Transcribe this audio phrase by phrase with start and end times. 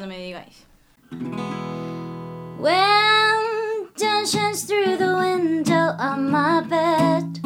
[0.00, 0.66] cuando me digáis.
[2.58, 7.40] When dawn shines through the window of my bed.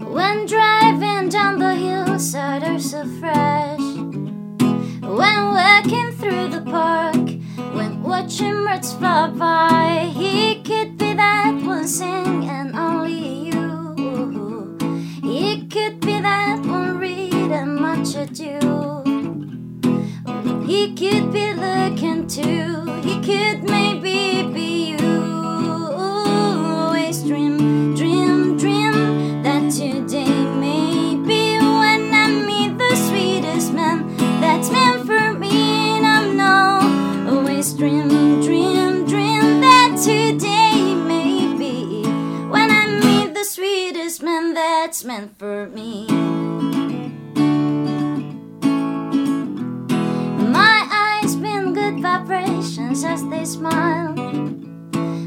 [0.00, 3.78] When driving down the hillside are so fresh.
[5.02, 7.30] When walking through the park.
[7.74, 9.89] When watching birds fly by.
[20.80, 22.86] He could be looking too.
[23.02, 25.08] He could maybe be you.
[25.94, 34.70] Always dream, dream, dream that today may be when I meet the sweetest man that's
[34.70, 35.98] meant for me.
[35.98, 37.36] And I'm no.
[37.36, 41.56] Always dream, dream, dream that today may
[42.48, 46.39] when I meet the sweetest man that's meant for me.
[53.00, 54.14] Vibrations as they smile.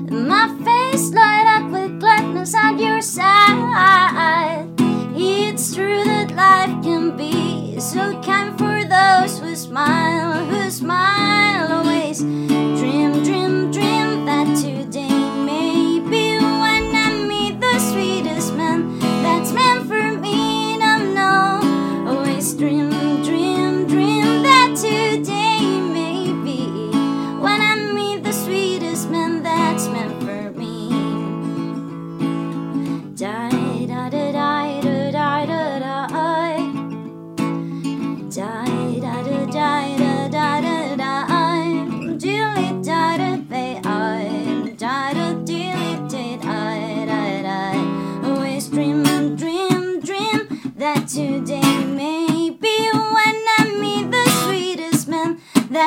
[0.09, 4.67] My face light up with gladness at your side.
[5.16, 12.19] It's true that life can be so kind for those who smile, who smile always.
[12.19, 13.03] Dream,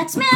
[0.06, 0.35] that's meant for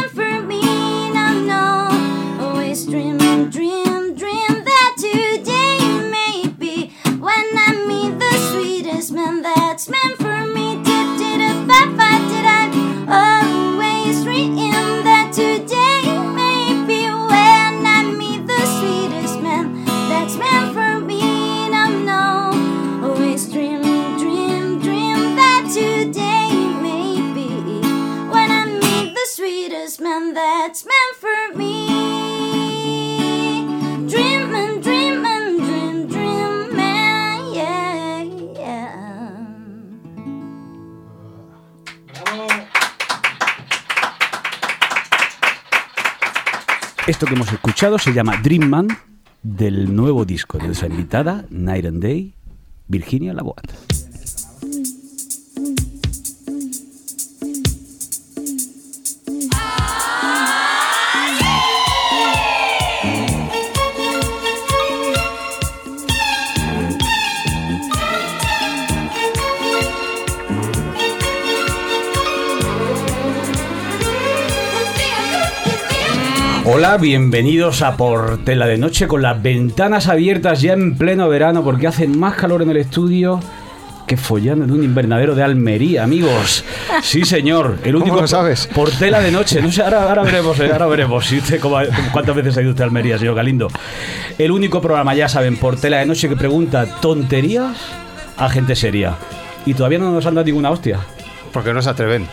[47.81, 48.87] Se llama Dream Man
[49.41, 52.31] del nuevo disco de nuestra invitada Night and Day,
[52.87, 54.00] Virginia Laboat.
[76.73, 81.87] Hola, bienvenidos a Portela de Noche con las ventanas abiertas ya en pleno verano porque
[81.87, 83.39] hace más calor en el estudio
[84.07, 86.63] que follando en un invernadero de Almería, amigos.
[87.01, 87.77] Sí, señor.
[87.83, 88.67] El único lo sabes?
[88.73, 89.61] Portela de Noche.
[89.61, 91.77] No sé, ahora, ahora veremos, eh, ahora veremos si usted, cómo-
[92.13, 93.67] cuántas veces ha ido usted a Almería, señor Galindo.
[94.37, 97.77] El único programa, ya saben, Portela de Noche que pregunta tonterías
[98.37, 99.15] a gente seria.
[99.65, 100.99] Y todavía no nos han dado ninguna hostia.
[101.51, 102.27] Porque no se atreven.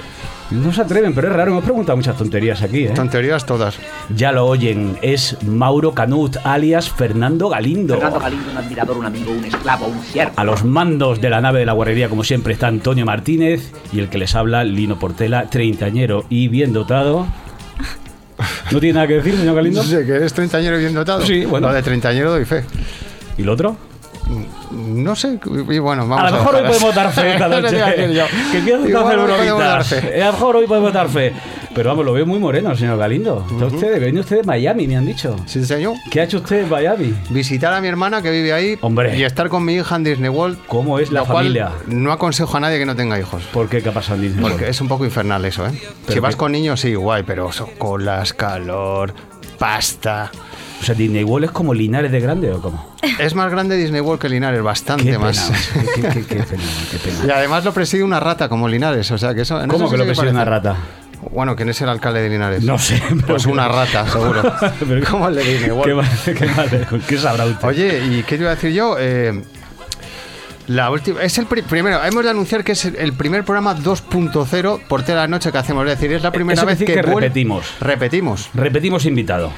[0.51, 1.51] No se atreven, pero es raro.
[1.51, 2.93] Hemos preguntado muchas tonterías aquí, ¿eh?
[2.95, 3.79] Tonterías todas.
[4.15, 7.95] Ya lo oyen, es Mauro Canut, alias Fernando Galindo.
[7.95, 10.33] Fernando Galindo, un admirador, un amigo, un esclavo, un siervo.
[10.37, 13.99] A los mandos de la nave de la guardería, como siempre, está Antonio Martínez y
[13.99, 17.27] el que les habla, Lino Portela, treintañero y bien dotado.
[18.71, 19.83] ¿No tiene nada que decir, señor Galindo?
[19.83, 21.27] No sé, que eres treintañero y bien dotado.
[21.27, 21.69] Sí, bueno.
[21.69, 22.65] Lo de treintañero doy fe.
[23.37, 23.77] ¿Y lo otro?
[24.71, 25.39] No sé,
[25.71, 28.25] y bueno, vamos a lo mejor hoy podemos dar fe esta Eso noche.
[28.53, 28.83] que quiero
[29.77, 30.05] hacer.
[30.15, 31.33] Eh, A lo mejor hoy podemos dar fe.
[31.75, 33.47] Pero vamos, lo veo muy moreno, señor Galindo.
[33.51, 35.37] Está usted, viene usted de Miami, me han dicho.
[35.47, 35.95] Sí, señor.
[36.11, 37.15] ¿Qué ha hecho usted en Miami?
[37.31, 39.17] Visitar a mi hermana que vive ahí Hombre.
[39.17, 40.59] y estar con mi hija en Disney World.
[40.67, 41.71] ¿Cómo es la familia?
[41.87, 43.45] No aconsejo a nadie que no tenga hijos.
[43.53, 43.81] ¿Por qué?
[43.83, 44.43] ¿Qué ha pasado en Disney?
[44.43, 45.71] Porque es un poco infernal eso, ¿eh?
[46.05, 49.15] Pero si vas con niños, sí, guay, pero son colas, calor,
[49.59, 50.31] pasta.
[50.81, 52.95] O sea, Disney World es como Linares de grande o cómo?
[53.19, 55.51] Es más grande Disney World que Linares, bastante Qué pena, más.
[55.95, 57.19] qué, qué- qué pena, qué pena.
[57.27, 59.59] Y además lo preside una rata como Linares, o sea que eso.
[59.67, 60.77] ¿Cómo eso que sí lo preside una rata?
[61.33, 62.63] Bueno, ¿quién es el alcalde de Linares?
[62.63, 63.03] No sé.
[63.27, 64.41] Pues una rata, seguro.
[64.89, 67.67] Pero- como el de Disney ¿Qué, mal- qué, mal- ¿Qué sabrá usted?
[67.67, 68.97] Oye, ¿y qué te iba a decir yo?
[68.99, 69.43] Eh,
[70.69, 74.81] La última, es el pri- primero, hemos de anunciar que es el primer programa 2.0
[74.87, 75.85] por de noche que hacemos.
[75.89, 77.67] Es decir, es la primera Eso vez que, repetimos.
[77.81, 78.49] Repetimos.
[78.55, 79.51] Repetimos invitado.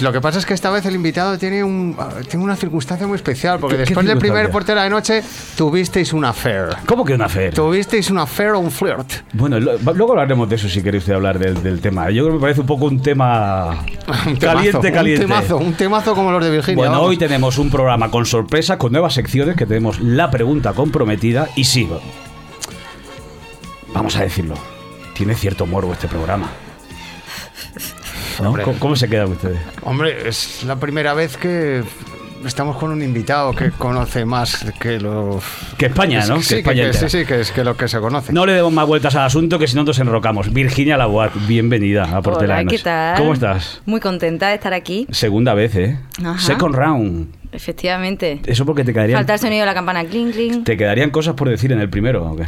[0.00, 1.96] Lo que pasa es que esta vez el invitado tiene, un,
[2.28, 4.52] tiene una circunstancia muy especial, porque ¿Qué- qué después del primer circunstancia?
[4.52, 5.22] por tela de noche
[5.56, 6.68] tuvisteis un affair.
[6.86, 7.50] ¿Cómo que una fe?
[7.50, 9.10] Tuvisteis un affair o un flirt.
[9.32, 12.10] Bueno, lo- luego hablaremos de eso si queréis usted hablar del, del tema.
[12.10, 13.70] Yo creo que me parece un poco un tema
[14.26, 15.24] Un temazo, caliente, caliente.
[15.24, 16.76] Un temazo, un temazo como los de Virginia.
[16.76, 17.08] Bueno, vamos.
[17.08, 21.64] hoy tenemos un programa con sorpresas, con nuevas secciones, que tenemos la pregunta comprometida y
[21.64, 21.88] sí,
[23.94, 24.54] vamos a decirlo,
[25.14, 26.48] tiene cierto morbo este programa.
[28.40, 28.48] ¿No?
[28.48, 28.64] Hombre.
[28.64, 29.58] ¿Cómo, cómo se quedan ustedes?
[29.82, 31.82] Hombre, es la primera vez que
[32.44, 35.40] estamos con un invitado que conoce más que lo...
[35.76, 36.40] Que España, ¿no?
[36.40, 38.32] Sí, que España que- sí, sí, que es que lo que se conoce.
[38.32, 40.50] No le demos más vueltas al asunto que si no nos enrocamos.
[40.52, 42.70] Virginia Laboat, bienvenida a Portela Hola.
[42.70, 43.18] ¿qué tal?
[43.18, 43.82] ¿Cómo estás?
[43.84, 45.98] Muy contenta de estar aquí, Segunda vez, ¿eh?
[46.24, 46.38] Ajá.
[46.38, 47.34] Second round.
[47.52, 48.40] efectivamente.
[48.46, 50.64] Eso porque te quedarían, Falta el sonido de la campana clink clink.
[50.64, 52.44] te quedarían cosas por decir en el primero, ¿o qué?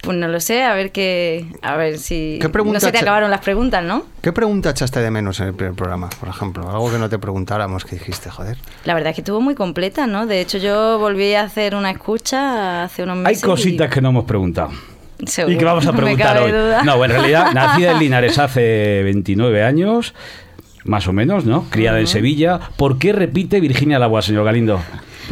[0.00, 2.98] Pues no lo sé, a ver qué, a ver si ¿Qué pregunta no se te
[2.98, 4.04] acabaron las preguntas, ¿no?
[4.22, 6.68] ¿Qué pregunta echaste de menos en el primer programa, por ejemplo?
[6.70, 8.56] Algo que no te preguntáramos que dijiste, joder.
[8.84, 10.26] La verdad es que estuvo muy completa, ¿no?
[10.26, 13.44] De hecho yo volví a hacer una escucha hace unos Hay meses.
[13.44, 14.70] cositas que no hemos preguntado.
[15.18, 16.52] y, seguro, Y que vamos a preguntar cabe hoy.
[16.52, 16.82] duda.
[16.84, 20.14] No, en realidad, nacida en Linares hace 29 años,
[20.84, 21.66] más o menos, ¿no?
[21.70, 22.58] Criada en Sevilla.
[22.76, 24.80] ¿Por qué repite Virginia Laboa, señor Galindo?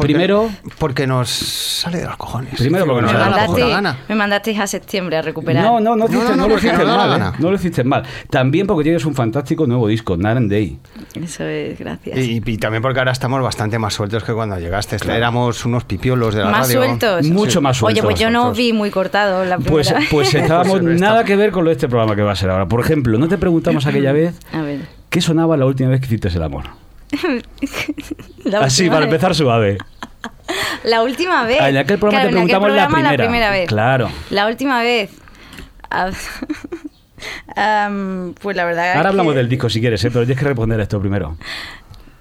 [0.01, 2.55] Porque- Primero, Porque nos sale de los cojones.
[2.57, 3.97] Primero porque nos la mandaste, puta gana.
[4.09, 5.63] me mandasteis a septiembre a recuperar.
[5.63, 7.35] no, no, no, No, hiciste- no, no no, lo hiciste mal, ¿eh?
[7.39, 8.03] No lo hiciste mal.
[8.29, 10.79] También porque tienes un fantástico nuevo disco, and Day.
[11.15, 12.17] Eso es, gracias.
[12.17, 14.97] Y, y también porque ahora estamos bastante más sueltos que cuando llegaste.
[15.09, 16.83] Éramos unos pipiolos de la Más radio.
[16.83, 17.25] sueltos.
[17.29, 18.05] Mucho más Oye, sueltos.
[18.05, 20.07] pues yo no vi muy cortado la primera Pues, vez.
[20.09, 22.35] pues estábamos Pues está- nada que ver con lo de este programa que va a
[22.35, 22.67] ser ahora.
[22.67, 24.79] Por ejemplo, ¿no te preguntamos aquella vez A ver.
[25.09, 26.65] qué sonaba la última vez que hiciste el amor?
[28.45, 29.13] La Así, última para vez.
[29.13, 29.77] empezar suave.
[30.83, 31.59] La última vez.
[31.61, 33.51] Ah, en aquel programa Claro, te en preguntamos la programa primera.
[33.51, 33.67] vez.
[33.67, 34.09] Claro.
[34.29, 35.11] La última vez.
[35.89, 36.09] Ah,
[38.41, 38.91] pues la verdad.
[38.91, 40.09] es Ahora hablamos que del disco si quieres, ¿eh?
[40.11, 41.37] pero tienes que responder a esto primero.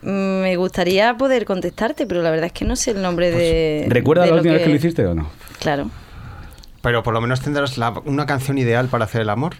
[0.02, 3.86] Me gustaría poder contestarte, pero la verdad es que no sé el nombre de.
[3.88, 5.28] ¿Recuerdas de la lo última vez que lo hiciste o no?
[5.60, 5.90] Claro.
[6.82, 9.56] Pero por lo menos tendrás la- una canción ideal para hacer el amor.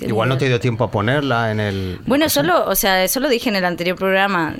[0.00, 1.98] Igual no te dio tiempo a ponerla en el.
[2.06, 4.54] Bueno, solo, o sea, eso lo dije en el anterior programa.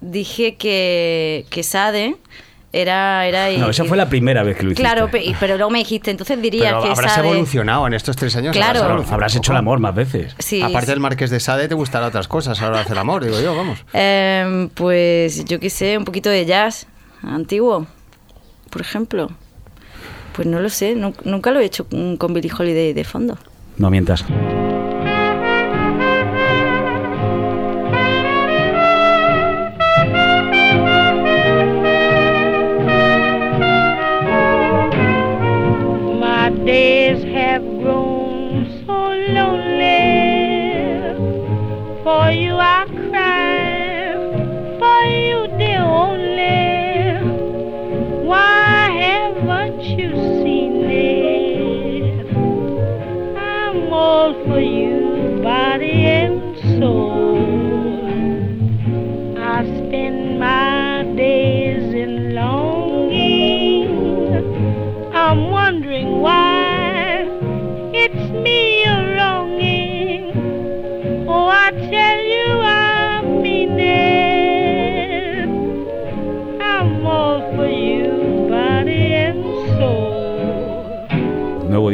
[0.00, 2.16] Dije que, que Sade
[2.72, 3.26] era.
[3.26, 4.82] era No, esa fue la primera vez que lo hiciste.
[4.82, 7.28] Claro, pe- pero luego me dijiste, entonces dirías Pero que habrás Sade.
[7.28, 8.52] evolucionado en estos tres años.
[8.56, 9.04] Claro.
[9.10, 10.34] habrás hecho el amor más veces.
[10.38, 10.90] Sí, Aparte sí.
[10.92, 13.24] del Marqués de Sade, te gustará otras cosas a la hora de hacer el amor,
[13.24, 13.78] digo yo, vamos.
[13.92, 16.86] Em, pues yo qué sé, un poquito de jazz
[17.22, 17.86] antiguo,
[18.70, 19.30] por ejemplo.
[20.32, 23.36] Pues no lo sé, nu- nunca lo he hecho con con Billie Holiday de fondo.
[23.78, 24.24] No mientas.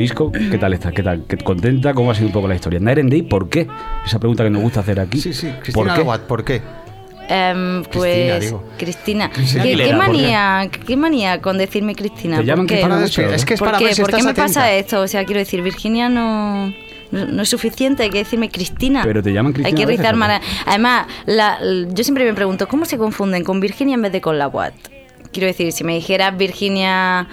[0.04, 0.92] Disco, ¿qué tal está?
[0.92, 1.24] ¿Qué tal?
[1.28, 1.92] ¿Qué- ¿Contenta?
[1.94, 2.78] ¿Cómo ha sido un poco la historia?
[2.80, 3.66] Night and Day, ¿por qué?
[4.06, 5.20] Esa pregunta que nos gusta hacer aquí.
[5.20, 6.00] Sí, sí, ¿Por Cristina qué?
[6.00, 6.62] Aguad, ¿por qué?
[7.28, 8.62] Em, pues digo.
[8.76, 10.12] Cristina, Cristina ¿qué, Aguilera, qué ¿por qué?
[10.12, 12.36] manía, qué manía con decirme Cristina?
[12.38, 12.86] Te llaman ¿Por qué?
[12.86, 13.84] Mucho, es que es ¿Por para qué?
[13.86, 15.00] ver si ¿Por qué estás me pasa esto?
[15.00, 16.70] O sea, quiero decir, Virginia no,
[17.12, 19.00] no, es suficiente, hay que decirme Cristina.
[19.04, 20.20] Pero te llaman Cristina Hay que a veces, rizar ¿o qué?
[20.20, 21.58] mara- Además, la-
[21.94, 24.74] yo siempre me pregunto, ¿cómo se confunden con Virginia en vez de con la Watt?
[25.32, 27.26] Quiero decir, si me dijeras Virginia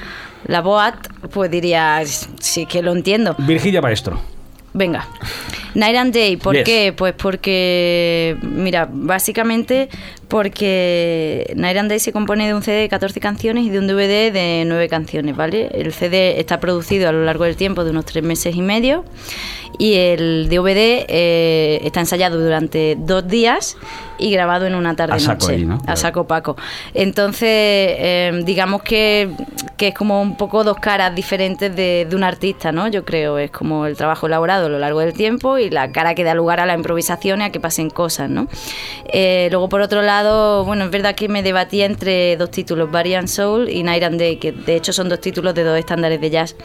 [0.51, 3.35] la Boat, pues diría, sí que lo entiendo.
[3.39, 4.19] Virginia Maestro.
[4.73, 5.07] Venga.
[5.75, 6.63] Night and Day, ¿por Yes.
[6.65, 6.93] qué?
[6.95, 9.89] Pues porque, mira, básicamente
[10.27, 13.87] porque Night and Day se compone de un CD de 14 canciones y de un
[13.87, 15.69] DVD de 9 canciones, ¿vale?
[15.73, 19.03] El CD está producido a lo largo del tiempo de unos 3 meses y medio
[19.77, 23.77] y el DVD eh, está ensayado durante dos días
[24.17, 25.25] y grabado en una A tarde-noche.
[25.25, 25.81] saco ahí, ¿no?
[25.87, 26.55] A saco Paco.
[26.93, 29.31] Entonces, eh, digamos que,
[29.77, 32.87] que es como un poco dos caras diferentes de, de un artista, ¿no?
[32.87, 36.15] Yo creo, es como el trabajo elaborado a lo largo del tiempo y la cara
[36.15, 38.47] que da lugar a la improvisación y a que pasen cosas, ¿no?
[39.13, 43.27] Eh, luego, por otro lado, bueno, es verdad que me debatía entre dos títulos, and
[43.27, 46.29] Soul y Night and Day, que de hecho son dos títulos de dos estándares de
[46.29, 46.55] jazz.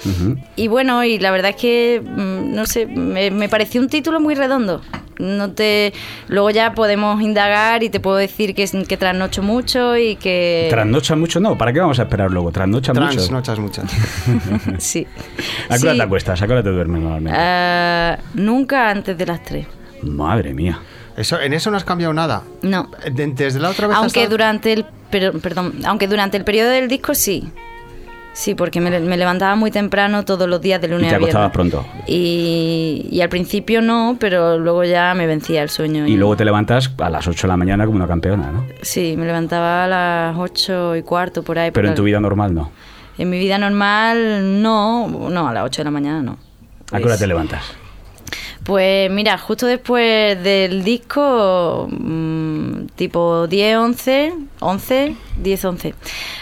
[0.56, 4.20] Y bueno, y la verdad es que, mm, no sé, me, me pareció un título
[4.20, 4.82] muy redondo.
[5.18, 5.94] No te,
[6.28, 10.66] luego ya podemos indagar y te puedo decir que, que trasnocho mucho y que...
[10.68, 11.40] ¿Trasnocha mucho?
[11.40, 12.52] No, ¿para qué vamos a esperar luego?
[12.52, 13.06] ¿Trasnocha mucho?
[13.06, 13.90] Trans, nochas muchas.
[14.78, 15.06] sí.
[15.70, 15.96] ¿A qué hora Sí.
[15.96, 16.42] te acuestas?
[16.42, 17.38] ¿A qué hora te duermes normalmente?
[17.42, 19.66] Ah, nunca antes de las tres.
[20.02, 20.78] Madre mía.
[21.16, 22.42] Eso, en eso no has cambiado nada.
[22.62, 22.90] No.
[23.10, 26.70] De- Desde la otra vez Aunque hasta- durante el pero, perdón, aunque durante el periodo
[26.70, 27.48] del disco sí.
[28.34, 31.18] Sí, porque me, me levantaba muy temprano todos los días de lunes Y te a
[31.18, 31.34] viernes.
[31.34, 31.86] acostabas pronto.
[32.06, 36.06] Y, y al principio no, pero luego ya me vencía el sueño.
[36.06, 38.66] Y luego te levantas a las 8 de la mañana como una campeona, ¿no?
[38.82, 41.70] Sí, me levantaba a las ocho y cuarto por ahí.
[41.70, 42.06] Pero en por tu ahí.
[42.06, 42.70] vida normal no.
[43.16, 46.32] En mi vida normal no, no, a las 8 de la mañana no.
[46.32, 46.36] ¿A
[46.98, 47.62] qué hora Pues- te levantas?
[48.66, 55.94] Pues mira, justo después del disco, mm, tipo 10, 11, 11, 10, 11.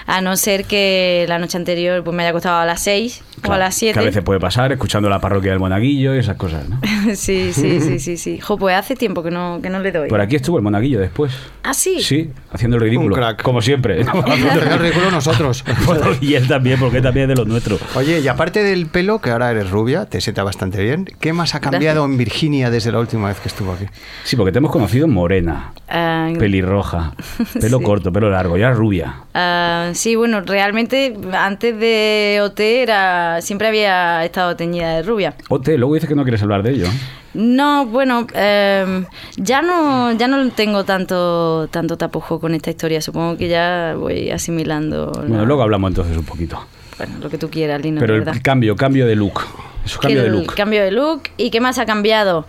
[0.07, 3.53] A no ser que la noche anterior pues me haya acostado a las 6 o
[3.53, 4.07] a las Que a 7.
[4.07, 6.81] veces puede pasar escuchando la parroquia del Monaguillo y esas cosas, ¿no?
[7.15, 8.41] sí, sí, sí, sí, sí.
[8.41, 10.09] Jo, pues hace tiempo que no, que no le doy.
[10.09, 11.35] Por aquí estuvo el Monaguillo después.
[11.63, 12.03] Ah, sí.
[12.03, 13.15] Sí, haciendo el ridículo.
[13.15, 13.43] Un crack.
[13.43, 14.01] Como siempre.
[14.03, 15.63] Hacer ridículo nosotros.
[15.85, 17.81] Bueno, y él también, porque él también es de los nuestros.
[17.95, 21.55] Oye, y aparte del pelo, que ahora eres rubia, te sienta bastante bien, ¿qué más
[21.55, 23.85] ha cambiado en Virginia desde la última vez que estuvo aquí?
[24.25, 27.13] Sí, porque te hemos conocido morena, Ah, pelirroja,
[27.61, 27.85] pelo Sí.
[27.85, 29.17] corto, pelo largo, ya rubia.
[29.35, 35.35] ah, sí, bueno, realmente antes de OT era, siempre había estado teñida de rubia.
[35.49, 36.87] Ote, luego dices que no quieres hablar de ello.
[37.35, 39.05] No, bueno, eh,
[39.37, 43.01] ya no ya no tengo tanto tanto tapujo con esta historia.
[43.01, 45.11] Supongo que ya voy asimilando.
[45.17, 46.65] la- Bueno, luego hablamos entonces un poquito.
[46.97, 48.41] bueno, lo que tú quieras, Lino, Pero el verdad.
[48.41, 49.41] cambio, cambio de look.
[49.85, 50.55] Eso, Que cambio de el look.
[50.55, 51.23] cambio de look.
[51.37, 52.47] ¿Y qué más ha cambiado?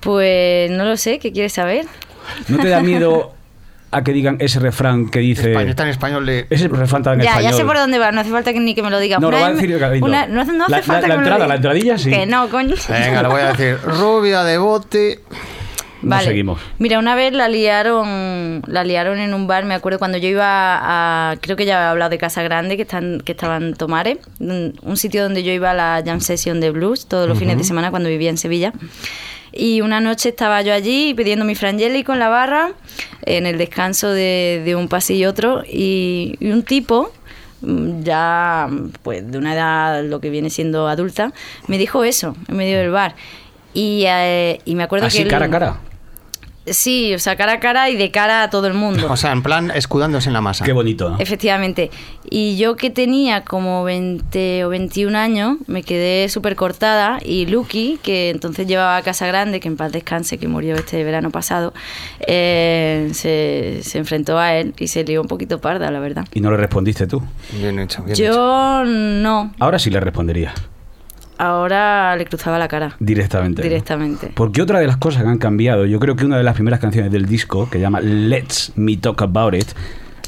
[0.00, 1.86] Pues no lo sé, ¿qué quieres saber?
[2.48, 3.32] ¿No te da miedo
[3.90, 5.50] a que digan ese refrán que dice...
[5.52, 6.46] Español, está en español de...
[6.50, 7.50] Ese refrán tan en Ya, español.
[7.52, 9.20] ya sé por dónde va, no hace falta que ni que me lo digas.
[9.20, 11.14] No, lo Una va a decir una- no, hace- no hace La- falta la- la
[11.14, 11.48] que me lo entrada, digas.
[11.48, 12.10] la entradilla, sí.
[12.10, 12.74] Que no, coño.
[12.88, 13.78] Venga, lo voy a decir.
[13.84, 15.20] Rubia de bote.
[16.08, 16.60] No seguimos.
[16.78, 20.44] Mira, una vez la liaron, la liaron en un bar, me acuerdo cuando yo iba
[20.80, 24.18] a, creo que ya he hablado de Casa Grande, que están, que estaba en Tomare,
[24.40, 27.58] un un sitio donde yo iba a la jam session de blues todos los fines
[27.58, 28.72] de semana cuando vivía en Sevilla.
[29.52, 32.72] Y una noche estaba yo allí pidiendo mi frangélico en la barra,
[33.24, 37.10] en el descanso de, de un pasillo y otro, y, y un tipo,
[37.62, 38.68] mm, ya
[39.02, 41.32] pues de una edad lo que viene siendo adulta,
[41.68, 43.14] me dijo eso en medio del bar.
[43.72, 45.22] Y, eh, y me acuerdo Así que...
[45.24, 45.76] él- cara a cara.
[46.66, 49.06] Sí, o sea, cara a cara y de cara a todo el mundo.
[49.10, 50.64] O sea, en plan escudándose en la masa.
[50.64, 51.18] Qué bonito, ¿no?
[51.18, 51.90] Efectivamente.
[52.28, 58.00] Y yo que tenía como 20 o 21 años, me quedé súper cortada y Lucky,
[58.02, 61.72] que entonces llevaba a Casa Grande, que en paz descanse, que murió este verano pasado,
[62.26, 66.26] eh, se, se enfrentó a él y se lió un poquito parda, la verdad.
[66.34, 67.22] Y no le respondiste tú.
[67.52, 68.24] Bien hecho, bien hecho.
[68.24, 70.52] Yo no, Ahora sí le respondería.
[71.38, 72.96] Ahora le cruzaba la cara.
[72.98, 73.62] Directamente.
[73.62, 73.68] ¿no?
[73.68, 74.30] Directamente.
[74.34, 76.80] Porque otra de las cosas que han cambiado, yo creo que una de las primeras
[76.80, 79.68] canciones del disco, que llama Let's Me Talk About It,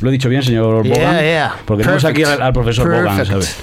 [0.01, 1.21] ¿lo he dicho bien, señor Yeah, Bogan?
[1.21, 1.57] yeah.
[1.65, 2.41] Porque tenemos aquí Perfect.
[2.41, 3.29] al, al profesor Bogan, Perfect.
[3.29, 3.57] ¿sabes?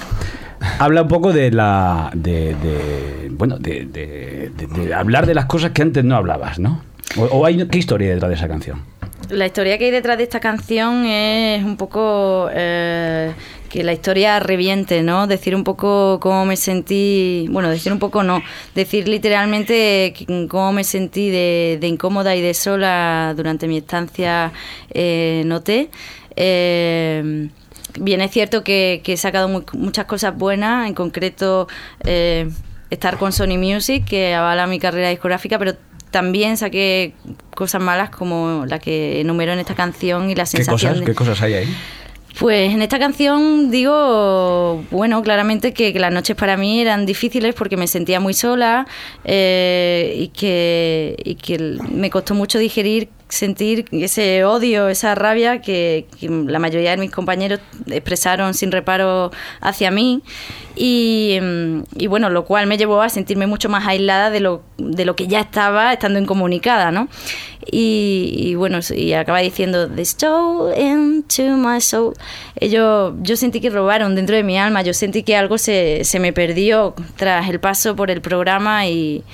[0.78, 2.10] Habla un poco de la.
[2.14, 2.54] de.
[2.54, 6.82] de- bueno, de, de- de- de hablar de las cosas que antes no hablabas, ¿no?
[7.16, 8.80] O, o hay, ¿Qué historia hay detrás de esa canción?
[9.30, 13.32] La historia que hay detrás de esta canción es un poco eh,
[13.76, 15.26] que la historia reviente, ¿no?
[15.26, 18.42] Decir un poco cómo me sentí, bueno, decir un poco no,
[18.74, 20.14] decir literalmente
[20.48, 24.50] cómo me sentí de, de incómoda y de sola durante mi estancia
[24.94, 25.90] eh, en OT.
[26.36, 27.48] Eh,
[28.00, 31.68] bien, es cierto que, que he sacado mu- muchas cosas buenas, en concreto
[32.04, 32.48] eh,
[32.88, 35.74] estar con Sony Music, que avala mi carrera discográfica, pero
[36.10, 37.12] también saqué
[37.54, 41.04] cosas malas como la que enumero en esta canción y la ¿Qué sensación cosas, de...
[41.04, 41.76] ¿Qué cosas hay ahí?
[42.38, 47.78] Pues en esta canción digo, bueno, claramente que, las noches para mí eran difíciles porque
[47.78, 48.86] me sentía muy sola
[49.24, 51.58] eh, y, que, y que
[51.90, 57.10] me costó mucho digerir, sentir ese odio, esa rabia que, que la mayoría de mis
[57.10, 60.22] compañeros expresaron sin reparo hacia mí.
[60.76, 64.62] Y, mm, y bueno, lo cual me llevó a sentirme mucho más aislada de lo,
[64.76, 67.08] de lo que ya estaba estando incomunicada, ¿no?
[67.64, 72.14] Y, y bueno, y acaba diciendo, They stole into my soul.
[72.56, 76.20] Ellos, yo sentí que robaron dentro de mi alma, yo sentí que algo se, se
[76.20, 79.24] me perdió tras el paso por el programa y,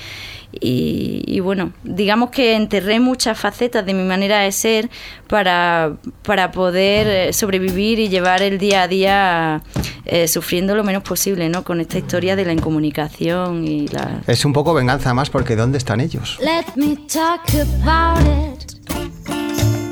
[0.60, 4.90] y, y bueno, digamos que enterré muchas facetas de mi manera de ser
[5.26, 9.62] para, para poder eh, sobrevivir y llevar el día a día
[10.04, 11.64] eh, sufriendo lo menos posible, ¿no?
[11.64, 14.20] Con esta historia de la incomunicación y la...
[14.26, 16.38] Es un poco venganza más porque ¿dónde están ellos?
[16.40, 18.72] Let me talk about it.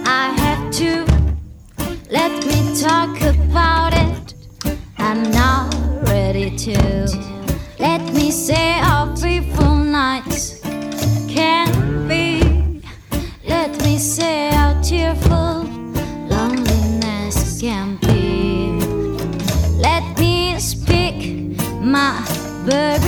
[0.04, 1.04] I have to.
[2.10, 4.34] Let me talk about it.
[4.98, 5.74] I'm not
[6.08, 7.06] ready to.
[7.78, 8.80] Let me say
[9.90, 10.60] nights
[11.28, 12.40] can be.
[13.44, 15.64] Let me say how tearful
[16.28, 18.78] loneliness can be.
[19.78, 22.24] Let me speak my
[22.66, 22.99] buried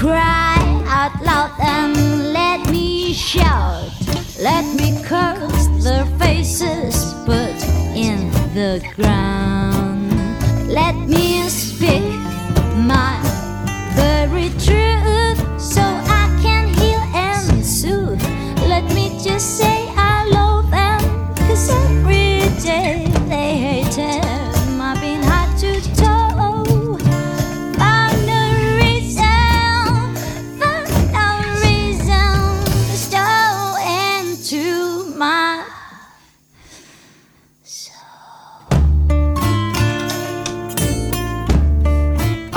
[0.00, 3.92] cry out loud and let me shout.
[4.40, 7.52] Let me curse their faces put
[7.94, 10.10] in the ground.
[10.72, 11.30] Let me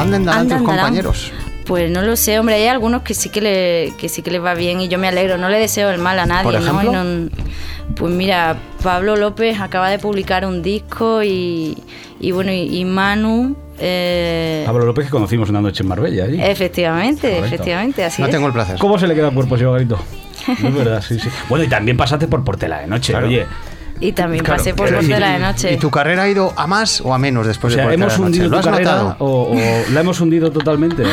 [0.04, 1.32] Anda, delante tus compañeros.
[1.66, 4.44] Pues no lo sé, hombre, hay algunos que sí que le, que sí que les
[4.44, 6.60] va bien y yo me alegro, no le deseo el mal a nadie, ¿Por ¿no?
[6.60, 7.04] Y ejemplo?
[7.04, 7.30] no-
[7.96, 11.78] Pues mira, Pablo López acaba de publicar un disco y,
[12.20, 13.56] y bueno, y, y Manu...
[13.80, 16.26] eh, Pablo López que conocimos una noche en Marbella.
[16.26, 16.42] allí.
[16.42, 17.46] efectivamente, Correcto.
[17.56, 18.32] efectivamente, así No es.
[18.34, 18.78] tengo el placer.
[18.78, 20.00] ¿Cómo se le queda el cuerpo, señor Garito?
[20.60, 21.30] No es verdad, sí, sí.
[21.48, 23.28] Bueno, y también pasaste por Portela de noche, Claro.
[23.28, 23.46] oye.
[24.00, 25.74] Y también Claro, pasé por Portela de decir, Noche.
[25.74, 28.14] ¿Y tu carrera ha ido a más o a menos O después sea, de ¿hemos
[28.14, 28.24] de Noche?
[28.26, 29.16] hundido ¿Lo tu has carrera notado?
[29.20, 31.04] o, o la hemos hundido totalmente?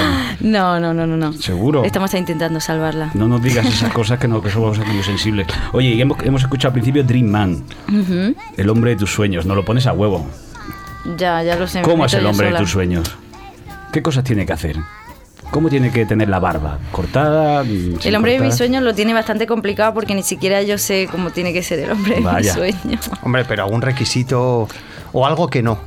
[0.40, 1.32] No, no, no, no, no.
[1.34, 1.84] Seguro.
[1.84, 3.10] Estamos intentando salvarla.
[3.14, 5.46] No nos digas esas cosas que, no, que somos muy sensibles.
[5.72, 7.64] Oye, y hemos, hemos escuchado al principio Dream Man,
[8.56, 9.46] el hombre de tus sueños.
[9.46, 10.26] Nos lo pones a huevo.
[11.16, 11.82] Ya, ya lo sé.
[11.82, 13.10] ¿Cómo es el hombre de tus sueños?
[13.92, 14.76] ¿Qué cosas tiene que hacer?
[15.50, 16.78] ¿Cómo tiene que tener la barba?
[16.92, 17.64] ¿Cortada?
[17.64, 21.08] mm, El hombre de mis sueños lo tiene bastante complicado porque ni siquiera yo sé
[21.10, 22.54] cómo tiene que ser el hombre de mis Vaya.
[22.54, 23.10] sueños.
[23.22, 24.68] Hombre, pero algún requisito
[25.12, 25.78] o algo que no.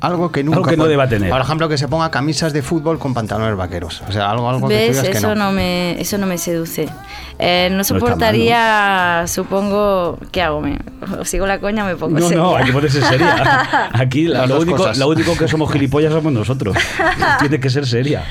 [0.00, 0.56] Algo que nunca.
[0.60, 1.28] Algo que no deba tener.
[1.30, 4.02] Por ejemplo, que se ponga camisas de fútbol con pantalones vaqueros.
[4.08, 4.90] O sea, algo, algo que tú ¿Ves?
[4.96, 5.44] digas que Eso no.
[5.46, 5.52] no.
[5.52, 6.88] me, eso no me seduce.
[7.38, 10.62] Eh, no soportaría, supongo, ¿qué hago?
[10.62, 10.78] ¿Me,
[11.18, 12.42] ¿O sigo la coña o me pongo No, seria?
[12.42, 13.90] no, hay que ponerse seria.
[13.92, 16.76] Aquí lo, único, lo único que somos gilipollas somos nosotros.
[17.40, 18.24] Tiene que ser seria.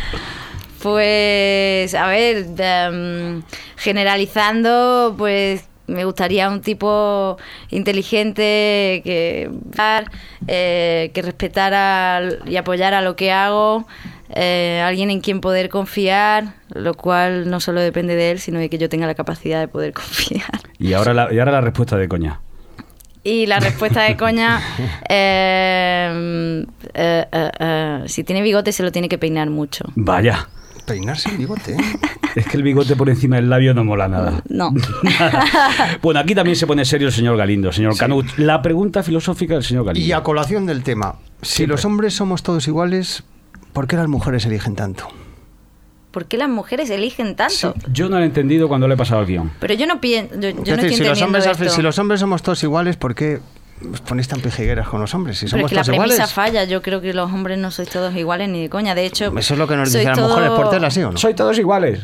[0.81, 3.43] Pues, a ver, de, mm,
[3.77, 7.37] generalizando, pues me gustaría un tipo
[7.69, 9.49] inteligente que,
[10.47, 13.87] eh, que respetara y apoyara lo que hago,
[14.29, 18.69] eh, alguien en quien poder confiar, lo cual no solo depende de él, sino de
[18.69, 20.61] que yo tenga la capacidad de poder confiar.
[20.77, 22.39] Y ahora la, y ahora la respuesta de coña.
[23.23, 24.61] Y la respuesta de coña,
[25.09, 29.85] eh, eh, eh, eh, si tiene bigote se lo tiene que peinar mucho.
[29.95, 30.47] Vaya.
[30.89, 31.73] Peinarse el bigote.
[31.73, 31.77] ¿eh?
[32.35, 34.43] Es que el bigote por encima del labio no mola nada.
[34.49, 34.71] No.
[36.01, 38.25] bueno, aquí también se pone serio el señor Galindo, señor Canut.
[38.37, 40.07] La pregunta filosófica del señor Galindo.
[40.07, 41.73] Y a colación del tema, si Siempre.
[41.75, 43.23] los hombres somos todos iguales,
[43.73, 45.07] ¿por qué las mujeres eligen tanto?
[46.11, 47.73] ¿Por qué las mujeres eligen tanto?
[47.91, 49.51] Yo no lo he entendido cuando le he pasado el guion.
[49.59, 51.75] Pero yo no pienso, yo, yo Es no decir, estoy si, los entendiendo hombres, esto.
[51.75, 53.39] si los hombres somos todos iguales, ¿por qué
[53.93, 55.37] os ponéis tan pejigueras con los hombres?
[55.37, 56.33] Si Pero somos es que la premisa iguales.
[56.33, 56.63] falla.
[56.65, 58.95] Yo creo que los hombres no sois todos iguales ni de coña.
[58.95, 61.01] De hecho, Eso es lo que nos sois dicen las mujeres todo- por tela, ¿sí
[61.03, 61.17] o no?
[61.17, 62.01] Soy todos iguales.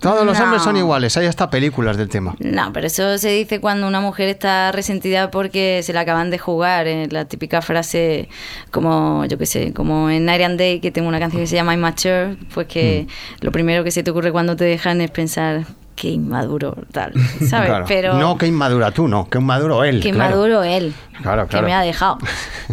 [0.00, 0.44] Todos los No.
[0.44, 2.34] hombres son iguales, hay hasta películas del tema.
[2.38, 6.36] No, pero eso se dice cuando una mujer está resentida porque se la acaban de
[6.38, 6.86] jugar.
[6.86, 8.28] eh, la típica frase,
[8.70, 11.54] como yo qué sé, como en Night and Day, que tengo una canción que se
[11.56, 13.44] llama Immature, pues que Mm.
[13.46, 15.64] lo primero que se te ocurre cuando te dejan es pensar
[15.96, 17.12] qué inmaduro, tal,
[17.48, 17.68] ¿sabes?
[17.68, 17.84] Claro.
[17.88, 20.00] Pero No que inmadura tú, no, que inmaduro él.
[20.00, 20.30] que claro.
[20.34, 22.18] inmaduro él, Claro, que me ha dejado.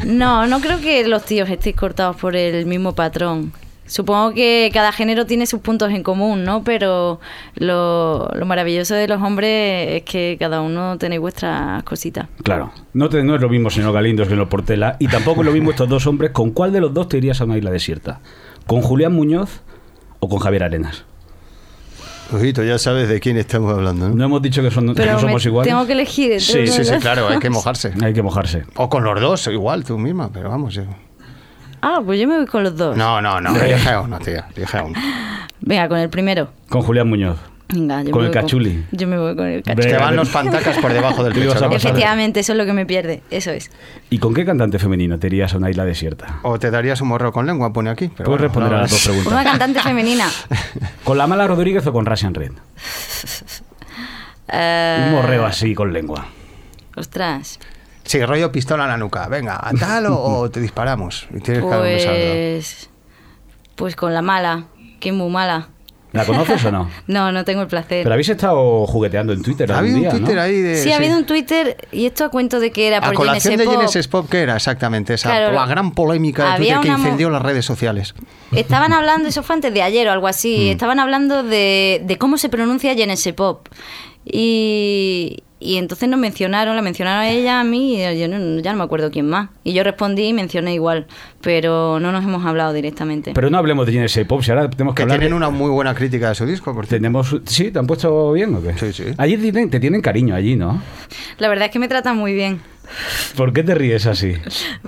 [0.05, 3.53] No, no creo que los tíos estéis cortados por el mismo patrón.
[3.85, 6.63] Supongo que cada género tiene sus puntos en común, ¿no?
[6.63, 7.19] Pero
[7.55, 12.27] lo, lo maravilloso de los hombres es que cada uno tenéis vuestras cositas.
[12.41, 12.71] Claro.
[12.93, 14.95] No, te- no es lo mismo, señor Galindo, que lo Portela.
[14.99, 16.31] Y tampoco es lo mismo estos dos hombres.
[16.31, 18.21] ¿Con cuál de los dos te irías a una isla desierta?
[18.65, 19.59] ¿Con Julián Muñoz
[20.21, 21.03] o con Javier Arenas?
[22.33, 24.15] Ojito, ya sabes de quién estamos hablando, ¿no?
[24.15, 25.71] No hemos dicho que, son, que Pero no somos iguales.
[25.71, 26.39] tengo que elegir.
[26.41, 27.93] Sí, Sí, sí, claro, hay que mojarse.
[28.01, 28.63] Hay que mojarse.
[28.75, 30.73] O con los dos, igual, tú misma, pero vamos.
[30.73, 30.83] yo-
[31.81, 32.95] Ah, pues yo me voy con los dos.
[32.95, 34.99] No, no, no, elige uno, tía, elige uno.
[35.61, 36.49] Venga, con el primero.
[36.69, 37.37] Con Julián Muñoz.
[37.73, 38.85] Venga, yo Con me el voy cachuli.
[38.91, 39.87] Yo me voy con el cachuli.
[39.87, 41.53] Te van los pantacas por debajo del pecho.
[41.67, 41.75] ¿no?
[41.75, 43.23] Efectivamente, eso es lo que me pierde.
[43.31, 43.71] Eso es.
[44.09, 46.39] ¿Y con qué cantante femenino te irías a una isla desierta?
[46.43, 48.09] O te darías un morro con lengua, pone aquí.
[48.09, 49.31] pero Puedes bueno, responder no, a las dos preguntas.
[49.33, 50.27] Una cantante femenina.
[51.03, 52.51] ¿Con la mala Rodríguez o con Russian Red?
[54.49, 56.27] Eh, Un morreo así con lengua.
[56.95, 57.59] Ostras.
[58.03, 59.27] Sí, rollo pistola en la nuca.
[59.27, 61.27] Venga, tal o, te disparamos.
[61.33, 62.33] Y tienes cada uno que saberlo.
[62.33, 62.89] Pues.
[63.75, 64.65] Pues con la mala.
[64.99, 65.69] Que es muy mala.
[66.13, 66.89] ¿La conoces o no?
[67.07, 68.03] No, no tengo el placer.
[68.03, 70.41] Pero habéis estado jugueteando en Twitter Ha habido un día, Twitter ¿no?
[70.41, 70.77] ahí de.
[70.77, 73.55] sí, ha habido un Twitter y esto a cuento de que era A por colación
[73.57, 73.79] de Genesis Pop.
[73.79, 75.13] Genesis Pop, ¿qué era exactamente?
[75.13, 78.13] Esa Claro, la gran polémica de Twitter que incendió las redes sociales.
[78.51, 80.71] Estaban hablando, eso fue antes de ayer o algo así, Mm.
[80.71, 83.67] estaban hablando de, de cómo se pronuncia Genesis Pop.
[84.25, 88.71] Y, y entonces nos mencionaron, la mencionaron a ella, a mí, y yo no- ya
[88.71, 89.49] no me acuerdo quién más.
[89.63, 91.05] Y yo respondí y mencioné igual,
[91.41, 93.31] pero no nos hemos hablado directamente.
[93.33, 95.49] Pero no hablemos de Genesis Pop, si ahora tenemos que, Que hablar tienen de- una
[95.49, 97.01] muy buena crítica de su disco, por cierto.
[97.01, 97.71] Tenemos, ¿Sí?
[97.71, 98.73] ¿Te han puesto bien o qué?
[98.77, 99.03] Sí, sí.
[99.17, 100.81] Allí te tienen cariño, allí, ¿no?
[101.37, 102.59] La verdad es que me tratan muy bien,
[103.35, 104.35] ¿Por qué te ríes así?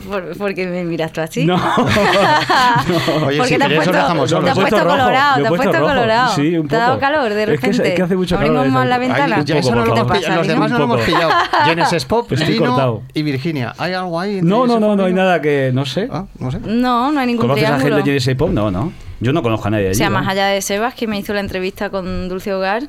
[0.07, 1.45] por- porque me miras tú así.
[1.45, 1.55] No.
[3.25, 4.49] Oye, Porque si te os puesto, dejamos te solos.
[4.49, 6.35] has Lo puesto rojo, colorado, lo te has puesto colorado.
[6.35, 6.99] Sí, un Te ha dado poco.
[7.01, 7.77] calor de Es que repente.
[7.83, 9.35] es- es que hace mucho calor Abrimos más la ventana.
[9.37, 11.05] Ay, ya Un eso poco, no lo pillado, los demás no lo hemos poco.
[11.05, 11.31] pillado.
[11.65, 13.01] Genesis Pop, Estoy Dino cortado.
[13.13, 13.73] y Virginia.
[13.77, 14.39] ¿Hay algo ahí?
[14.41, 15.71] No, no, no, no hay nada que...
[15.73, 16.07] No sé.
[16.11, 16.59] Ah, no sé.
[16.63, 18.49] No, no hay ningún ¿Conoces a gente de Genesis Pop?
[18.51, 18.91] No, no.
[19.19, 19.97] Yo no conozco a nadie de O allí.
[19.97, 20.15] sea, ¿no?
[20.19, 22.83] más allá de Sebas, que me hizo la entrevista con Dulce Hogar.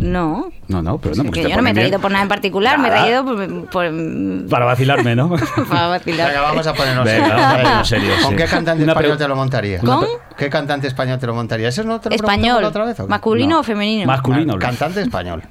[0.00, 0.50] No.
[0.68, 2.00] No, no, pero no, porque yo no me he reído bien.
[2.00, 5.28] por nada en particular, me he reído por, por- Para vacilarme, ¿no?
[5.68, 6.28] para vacilar.
[6.28, 8.36] Venga, vamos a ponernos Venga, vamos a ponernos serios, ¿Con sí.
[8.36, 9.84] qué cantante Una español te lo montarías?
[9.84, 10.06] ¿Con?
[10.36, 11.74] ¿Qué cantante español te lo montarías?
[11.74, 12.64] ¿Eso no te lo Español.
[12.64, 12.98] otra vez?
[13.00, 13.06] o?
[13.08, 13.60] ¿Masculino No.
[13.60, 14.06] o femenino?
[14.06, 14.54] Masculino.
[14.56, 15.42] Ah, Cantante español.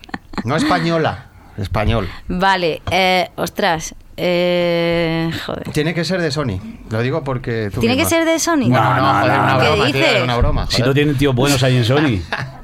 [0.45, 1.25] No española,
[1.57, 2.07] español.
[2.27, 3.93] Vale, eh, ostras.
[4.17, 5.63] Eh, joder.
[5.71, 6.59] Tiene que ser de Sony.
[6.89, 8.67] Lo digo porque tú ¿Tiene que ser de Sony?
[8.67, 9.59] No, no, No, joder, no, una no.
[9.59, 10.65] ¿Qué broma, tío, una broma.
[10.67, 10.87] Si joder.
[10.87, 12.19] no tienen tíos buenos ahí en Sony.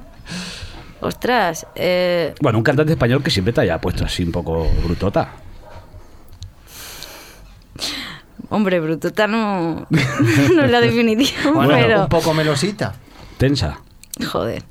[1.05, 1.67] Ostras.
[1.75, 5.29] Eh, Bueno, un cantante español que siempre te haya puesto así un poco brutota.
[8.49, 12.01] hombre, Brutota no, no es la definición, Bueno, pero...
[12.03, 12.93] un poco melosita.
[13.37, 13.79] Tensa.
[14.31, 14.63] Joder.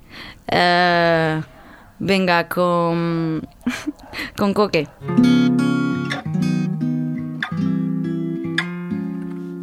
[0.50, 1.42] Eh,
[2.00, 3.46] venga, con...
[4.36, 4.88] con Coque.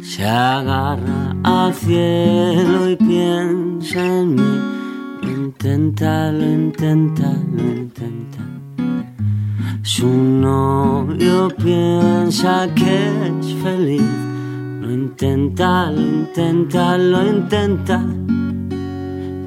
[0.00, 4.81] Se agarra al cielo y piensa en mí.
[5.44, 8.38] Intenta, lo intenta, lo intenta.
[9.82, 14.12] Su novio piensa que es feliz.
[14.80, 17.98] Lo intenta, lo intenta, lo intenta.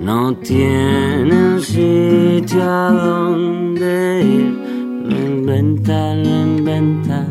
[0.02, 4.54] No tiene sitio a donde ir.
[5.10, 7.26] Lo inventa, lo inventa.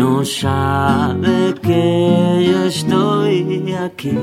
[0.00, 4.18] No sabe que yo estoy aquí.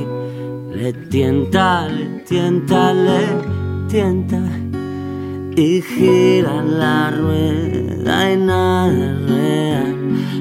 [0.74, 3.28] Le tienta, le tienta, le
[3.88, 4.42] tienta.
[5.56, 9.84] Y gira la rueda y nada.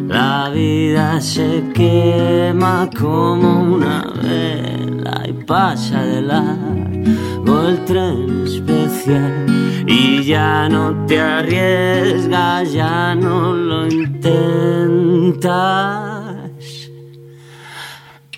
[0.09, 9.76] La vida se quema como una vela y pasa de largo el tren especial.
[9.87, 15.51] Y ya no te arriesgas, ya no lo intentas.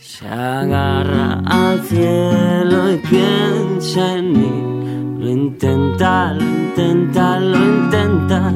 [0.00, 5.24] Se agarra al cielo y piensa en mí.
[5.24, 8.52] Lo intenta, lo intenta, lo intenta.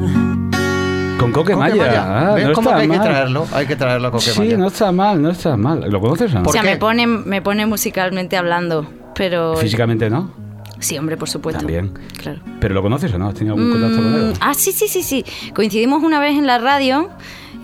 [1.19, 1.75] Con Coque Maya.
[1.75, 2.03] Maya.
[2.31, 3.07] Ah, ¿Ves no cómo está que hay que mal.
[3.07, 3.47] traerlo?
[3.53, 4.57] Hay que traerlo a Coque Sí, Maya.
[4.57, 5.89] no está mal, no está mal.
[5.89, 6.41] ¿Lo conoces o no?
[6.41, 6.69] O ¿Por sea, qué?
[6.71, 9.55] me pone, me pone musicalmente hablando, pero...
[9.55, 10.42] Físicamente no.
[10.83, 11.59] Sí, hombre, por supuesto.
[11.59, 11.93] También.
[12.17, 12.41] Claro.
[12.59, 13.29] ¿Pero lo conoces o no?
[13.29, 14.33] ¿Has tenido algún contacto con él?
[14.33, 15.23] Mm, ah, sí, sí, sí, sí.
[15.55, 17.09] Coincidimos una vez en la radio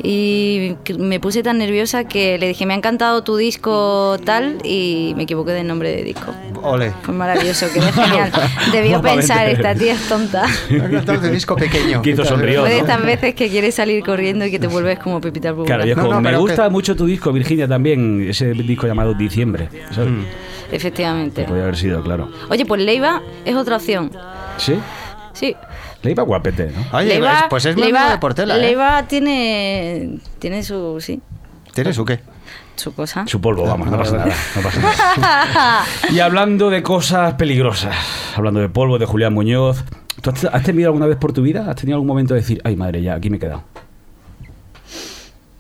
[0.01, 5.13] y me puse tan nerviosa que le dije, me ha encantado tu disco tal y
[5.17, 6.33] me equivoqué del nombre de disco.
[6.63, 6.91] Ole.
[7.03, 8.31] Fue maravilloso, quedé genial.
[8.71, 10.45] Debió pensar, esta tía es tonta.
[10.69, 12.01] Entonces, un disco pequeño.
[12.01, 12.81] Quito sonrió, Fue de ¿no?
[12.88, 15.67] estas veces que quieres salir corriendo y que te vuelves como Pepita Burbuja.
[15.75, 18.25] Claro, es No, como, no, me gusta que- mucho tu disco, Virginia, también.
[18.29, 19.69] Ese disco llamado Diciembre.
[19.91, 20.12] ¿sabes?
[20.12, 20.23] Mm.
[20.71, 21.43] Efectivamente.
[21.43, 22.29] Podría haber sido, claro.
[22.49, 24.12] Oye, pues Leiva es otra opción.
[24.57, 24.75] ¿Sí?
[25.33, 25.55] Sí.
[26.03, 26.97] Le iba guapete, ¿no?
[26.97, 28.59] Oye, Leiva, pues es Leiva- de Portela, ¿eh?
[28.62, 31.19] Leiva tiene, tiene su, sí,
[31.73, 32.19] ¿Tienes o qué?
[32.75, 33.25] su cosa.
[33.27, 34.33] Su polvo, vamos, no pasa nada.
[34.55, 35.83] No pasa nada.
[36.12, 37.93] Y hablando de cosas peligrosas,
[38.38, 39.83] hablando de polvo, de Julián Muñoz,
[40.21, 41.65] ¿tú has, has temido alguna vez por tu vida?
[41.69, 43.63] ¿Has tenido algún momento de decir, ay madre, ya, aquí me he quedado?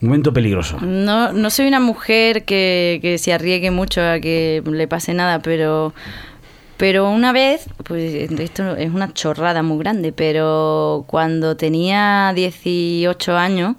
[0.01, 0.77] Momento peligroso.
[0.79, 5.39] No, no soy una mujer que, que se arriesgue mucho a que le pase nada,
[5.39, 5.93] pero,
[6.79, 13.75] pero una vez, pues esto es una chorrada muy grande, pero cuando tenía 18 años,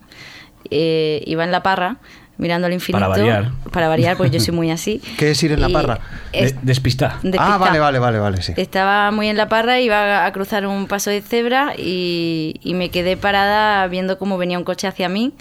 [0.70, 1.96] eh, iba en la parra
[2.36, 3.00] mirando al infinito.
[3.00, 3.50] Para variar.
[3.72, 5.00] Para variar, pues yo soy muy así.
[5.18, 5.98] ¿Qué es ir en la Y parra?
[6.32, 7.18] es- De- despista.
[7.38, 8.52] Ah, vale, vale, vale, vale, sí.
[8.56, 12.90] Estaba muy en la parra, iba a cruzar un paso de cebra y, y me
[12.90, 15.32] quedé parada viendo cómo venía un coche hacia mí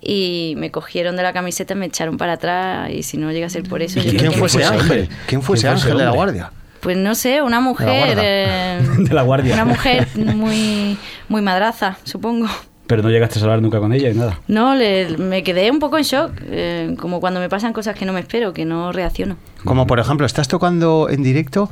[0.00, 3.50] y me cogieron de la camiseta, me echaron para atrás y si no llega a
[3.50, 3.98] ser por eso...
[4.00, 4.80] ¿Y yo quién fue me- ese ese ángel?
[4.82, 5.08] hombre?
[5.08, 6.52] ¿Quién fue ese ¿Quién fue ese ángel de la guardia?
[6.80, 8.18] Pues no sé, una mujer...
[8.20, 9.54] eh, De la guardia.
[9.54, 10.96] Una mujer muy,
[11.28, 12.46] muy madraza, supongo.
[12.86, 14.40] Pero no llegaste a hablar nunca con ella y nada.
[14.48, 18.04] No, le- me quedé un poco en shock, eh, como cuando me pasan cosas que
[18.04, 19.36] no me espero, que no reacciono.
[19.64, 21.70] Como por ejemplo, estás tocando en directo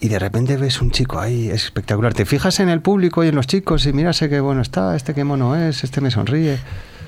[0.00, 2.14] y de repente ves un chico ahí, es espectacular.
[2.14, 5.12] Te fijas en el público y en los chicos y miras qué bueno está, este
[5.12, 6.58] qué mono es, este me sonríe.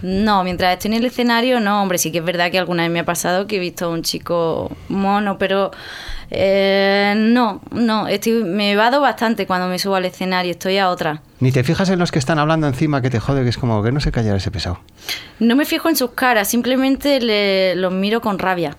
[0.02, 2.90] No, mientras estoy en el escenario, no, hombre, sí que es verdad que alguna vez
[2.90, 5.70] me ha pasado que he visto a un chico mono, pero
[6.30, 11.22] eh, no, no, estoy, me vado bastante cuando me subo al escenario, estoy a otra.
[11.40, 13.82] Ni te fijas en los que están hablando encima que te jode, que es como
[13.82, 14.80] que no se callara ese pesado.
[15.40, 18.76] No me fijo en sus caras, simplemente le- los miro con rabia.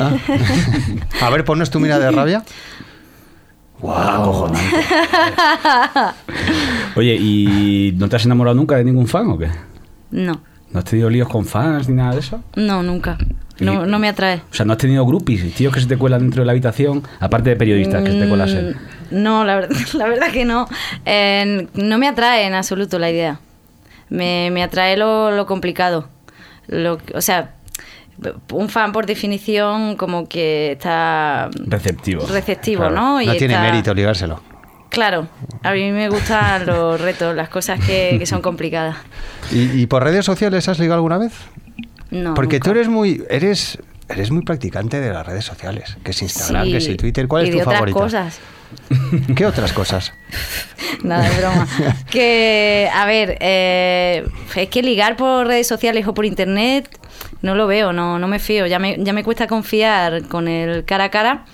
[0.00, 0.12] Ah.
[1.22, 2.44] A ver, ponnos tu mira de rabia.
[3.82, 4.60] Acojonante.
[6.96, 9.48] Oye, ¿y no te has enamorado nunca de ningún fan o qué?
[10.10, 12.42] No, ¿No has tenido líos con fans ni nada de eso?
[12.56, 13.18] no, nunca.
[13.60, 14.42] No, Y- no me atrae.
[14.50, 17.02] O sea, ¿no has tenido groupies, tíos que se te cuelan dentro de la habitación,
[17.20, 18.70] aparte de periodistas que se te colasen?
[19.10, 20.68] Mm, No, la verdad, la verdad que no.
[21.04, 23.40] Eh, no me atrae en absoluto la idea.
[24.10, 26.08] Me, me atrae lo, lo complicado.
[26.68, 27.52] Lo, que- o sea,
[28.52, 32.26] un fan por definición como que está Receptivo.
[32.26, 33.20] receptivo, Claro, ¿no?
[33.22, 34.42] no tiene está- mérito ligárselo.
[34.88, 35.28] Claro,
[35.62, 38.96] a mí me gustan los retos, las cosas que, que son complicadas.
[39.52, 41.32] ¿Y, y por redes sociales has ligado alguna vez?
[42.10, 42.64] No, Porque nunca.
[42.64, 46.70] tú eres muy, eres, eres muy practicante de las redes sociales, que es Instagram, Sí,
[46.70, 47.28] que es Twitter.
[47.28, 47.98] ¿Cuál y es de tu otras favorita?
[47.98, 48.38] cosas.
[49.34, 50.12] ¿Qué otras cosas?
[51.02, 51.68] Nada, de broma.
[52.10, 56.88] que, a ver, eh, es que ligar por redes sociales o por internet
[57.42, 58.66] no lo veo, no, no me fío.
[58.66, 61.44] Ya me, ya me cuesta confiar con el cara a cara.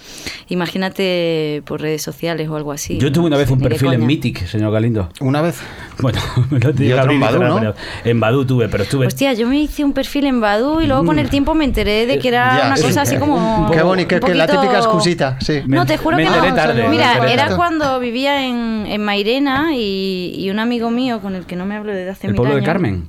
[0.48, 2.98] Imagínate por redes sociales o algo así.
[2.98, 4.06] Yo tuve una vez un perfil en.
[4.06, 5.08] Mythic, señor Galindo.
[5.20, 5.60] Una vez.
[6.00, 6.18] Bueno,
[6.50, 6.56] que
[6.94, 7.74] otro en cerrar, ¿no?
[8.04, 9.06] En Badu tuve, pero estuve...
[9.06, 12.06] Hostia, yo me hice un perfil en Badu y luego con el tiempo me enteré
[12.06, 12.58] de que era Mm.
[12.58, 12.82] Ya, una sí.
[12.84, 13.70] cosa así como.
[13.72, 15.62] Qué bonito, que, que la poquito- típica excusita, sí.
[15.66, 16.54] Me- No, te juro me que enteré no.
[16.56, 17.56] tarde, Mira, era tarde.
[17.56, 21.76] cuando vivía en, en Mairena y, y un amigo mío con el que no me
[21.76, 22.62] hablo desde hace ¿El mil pueblo de.
[22.62, 23.08] Carmen?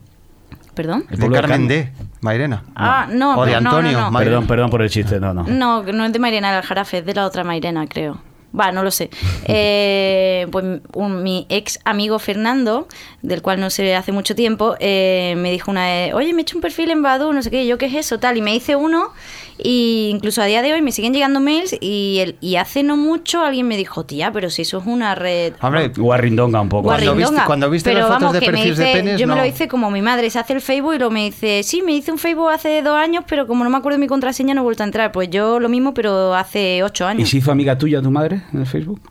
[0.73, 1.03] ¿Perdón?
[1.09, 1.93] El De pueblo de Carmen Carmen.
[1.95, 2.05] D.
[2.21, 2.63] Mairena.
[2.75, 3.99] Ah, no, O de pero no, no, Antonio.
[4.11, 4.17] no.
[4.19, 5.43] Perdón, perdón por el chiste, no, no.
[5.43, 8.17] No, no es de Mairena del Jarafe, es de la otra Mairena, creo.
[8.59, 9.09] Va, no lo sé.
[9.47, 12.87] Eh, pues un- mi ex amigo Fernando,
[13.21, 16.43] del cual no sé hace mucho tiempo, eh, me dijo una vez, oye, me he
[16.43, 18.55] hecho un perfil en Badu, no sé qué, yo qué es eso, tal, y me
[18.55, 19.09] hice uno,
[19.57, 22.97] y incluso a día de hoy me siguen llegando mails, y, el, y hace no
[22.97, 25.53] mucho alguien me dijo, tía, pero si eso es una red...
[25.61, 26.83] Hombre, Guarrindonga un poco.
[26.89, 29.19] Cuando viste- cuando viste Pero las fotos vamos, de que me perfiles de hice- penes,
[29.19, 31.63] Yo me lo hice como mi madre se hace el Facebook y lo me dice,
[31.63, 34.07] sí, me hice un Facebook hace dos años, pero como no me acuerdo de mi
[34.07, 35.11] contraseña no he vuelto a entrar.
[35.11, 37.29] Pues yo lo mismo, pero hace ocho ¿Y años.
[37.29, 39.01] se hizo amiga tuya tu madre en el Facebook?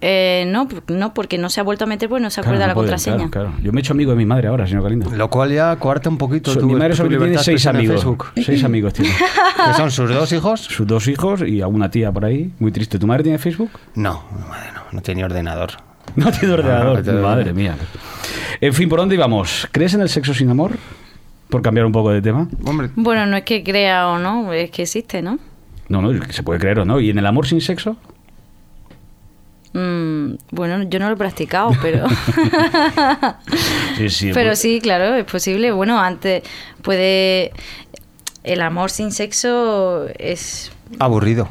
[0.00, 2.68] Eh, no, no, porque no se ha vuelto a meter, pues no se acuerda Claro,
[2.70, 3.16] la puede, contraseña.
[3.30, 3.52] Claro, claro.
[3.64, 5.10] Yo me he hecho amigo de mi madre ahora, señor Galindo.
[5.10, 7.96] lo cual ya coarta un poquito So- tu mi madre solo tiene seis amigos.
[7.96, 8.26] Facebook.
[8.44, 9.10] Seis amigos tiene.
[9.10, 10.60] ¿Que son sus dos hijos?
[10.60, 12.52] Sus dos hijos y alguna tía por ahí.
[12.60, 12.98] Muy triste.
[12.98, 13.70] ¿Tu madre tiene Facebook?
[13.96, 15.70] No, madre, no, no tenía ordenador.
[16.16, 16.96] No tiene ordenador.
[16.98, 17.74] no tiene Madre mía.
[18.62, 19.68] En fin, ¿por dónde íbamos?
[19.72, 20.72] ¿Crees en el sexo sin amor?
[21.50, 22.48] Por cambiar un poco de tema.
[22.64, 25.38] Hombre, Bueno, no es que crea o no, es que existe, ¿no?
[25.88, 26.98] No, no, se puede creer o no.
[27.00, 27.96] ¿Y en el amor sin sexo?
[29.74, 32.06] Mm, bueno, yo no lo he practicado, pero...
[33.96, 34.30] Sí, sí.
[34.32, 35.72] Pero pues- sí, claro, es posible.
[35.72, 36.42] Bueno, antes
[36.82, 37.52] puede...
[38.44, 41.48] El amor sin sexo es aburrido.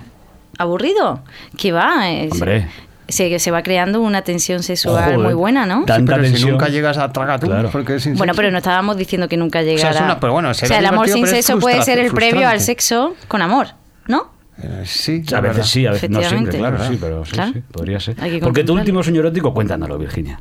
[0.57, 1.19] aburrido.
[1.57, 2.09] ¿Qué va?
[2.09, 2.67] Es- Hombre.
[3.09, 5.17] Se, se va creando una tensión sexual Joder.
[5.19, 5.85] muy buena, ¿no?
[5.85, 6.51] Tan- Tanta pero si tensión.
[6.51, 7.69] nunca llegas a tragar Claro.
[7.71, 10.03] porque es sin Bueno, pero no estábamos diciendo que nunca sea, es llegara.
[10.05, 12.31] una- pero bueno, o sea, el amor sin sexo puede ser el frustrante.
[12.33, 13.67] previo al sexo con amor,
[14.07, 14.31] ¿no?
[14.63, 17.53] Eh, sí, A veces sí, a veces no siempre, claro, sí, pero sí, Claro.
[17.53, 18.15] sí, podría ser.
[18.41, 20.39] Porque tu último sueño erótico, cuéntanoslo, Virginia.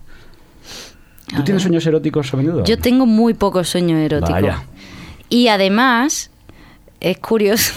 [1.29, 1.69] ¿Tú A tienes ver.
[1.69, 2.65] sueños eróticos a menudo?
[2.65, 4.33] Yo tengo muy pocos sueños eróticos.
[4.41, 4.63] Vaya.
[5.29, 6.31] Y además,
[7.01, 7.73] es curioso.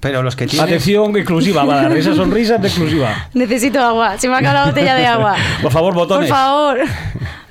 [0.00, 0.66] Pero los que tienes...
[0.66, 3.28] Atención exclusiva, va a dar esa sonrisa de exclusiva.
[3.34, 4.18] Necesito agua.
[4.18, 5.36] Se me ha acabado la botella de agua.
[5.62, 6.28] Por favor, Por botones.
[6.28, 6.78] favor.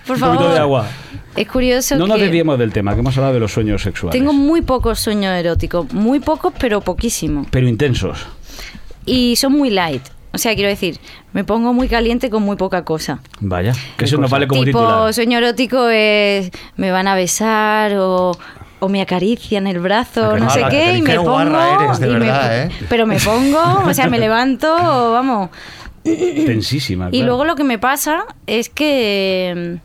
[0.06, 0.36] Por Un favor.
[0.36, 0.88] poquito de agua.
[1.36, 4.18] Es curioso No nos que desviemos del tema, que hemos hablado de los sueños sexuales.
[4.20, 5.92] tengo muy pocos sueños eróticos.
[5.94, 7.48] Muy pocos, pero poquísimos.
[7.52, 8.26] Pero intensos.
[9.06, 10.04] Y son muy light.
[10.34, 10.98] O sea, quiero decir,
[11.34, 13.20] me pongo muy caliente con muy poca cosa.
[13.42, 15.14] Vaya, que eso nos vale como tipo, titular.
[15.14, 18.32] sueño erótico es me van a besar o,
[18.80, 21.42] o me acarician el brazo, Ah, no sé qué, y me pongo.
[21.42, 22.70] eres, de me- ¿eh?
[22.88, 24.68] Pero me pongo, o sea, me levanto,
[25.12, 25.50] vamos.
[26.04, 27.08] Tensísima.
[27.10, 27.26] Y claro.
[27.28, 29.80] luego lo que me pasa es que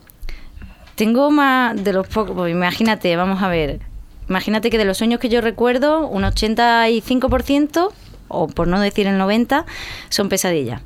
[0.97, 2.35] tengo más de los pocos.
[2.35, 3.81] pues imagínate, vamos a ver.
[4.29, 7.93] Imagínate que de los sueños que yo recuerdo, un 85%,
[8.29, 9.65] o por no decir el 90%,
[10.09, 10.83] son pesadillas.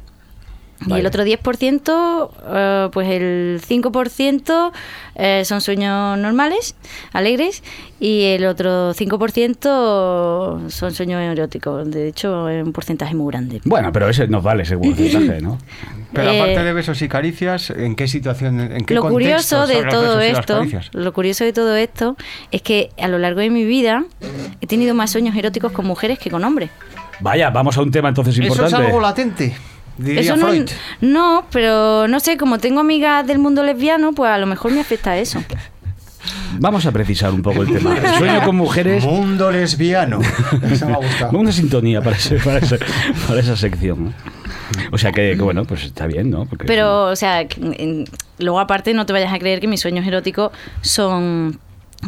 [0.87, 1.01] Y Vale.
[1.01, 4.73] el otro 10%, eh, pues el 5%
[5.17, 6.75] eh, son sueños normales,
[7.13, 7.63] alegres,
[8.01, 11.91] y el otro 5% son sueños eróticos.
[11.91, 13.61] De hecho, es un porcentaje muy grande.
[13.65, 15.59] Bueno, pero ese nos vale ese porcentaje, ¿no?
[16.13, 19.67] Pero Eh, aparte de besos y caricias, ¿en qué situación, en qué lo contexto curioso
[19.69, 20.63] de todo esto,
[20.93, 22.17] lo curioso de todo esto
[22.51, 24.05] es que a lo largo de mi vida
[24.61, 26.71] he tenido más sueños eróticos con mujeres que con hombres.
[27.21, 28.75] Vaya, vamos a un tema entonces Eso importante.
[28.77, 29.55] es algo latente,
[30.01, 30.69] diría Eso no, Freud.
[31.01, 34.81] no, pero no sé, como tengo amigas del mundo lesbiano, pues a lo mejor me
[34.81, 35.43] afecta eso.
[36.59, 37.97] Vamos a precisar un poco el tema.
[37.97, 39.05] El sueño con mujeres.
[39.05, 40.21] Mundo lesbiano.
[40.71, 41.39] Eso me ha gustado.
[41.39, 42.79] Una sintonía para, ese- para, ese-
[43.29, 44.05] para esa sección.
[44.07, 44.13] ¿no?
[44.93, 46.45] O sea que, que, bueno, pues está bien, ¿no?
[46.47, 48.05] Porque Pero, o sea, que, en-
[48.39, 50.51] luego aparte no te vayas a creer que mis sueños eróticos
[50.83, 51.59] son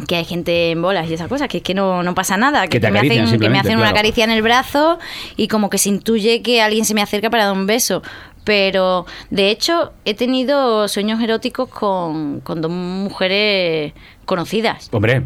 [0.07, 2.63] que hay gente en bolas y esas cosas, que es que no, no pasa nada,
[2.63, 3.95] Que que, te me hacen, que me hacen una claro.
[3.95, 4.99] caricia en el brazo
[5.37, 8.01] y como que se intuye que alguien se me acerca para dar un beso.
[8.43, 13.93] Pero, de hecho, he tenido sueños eróticos con, con dos mujeres
[14.25, 14.89] conocidas.
[14.91, 15.23] Hombre,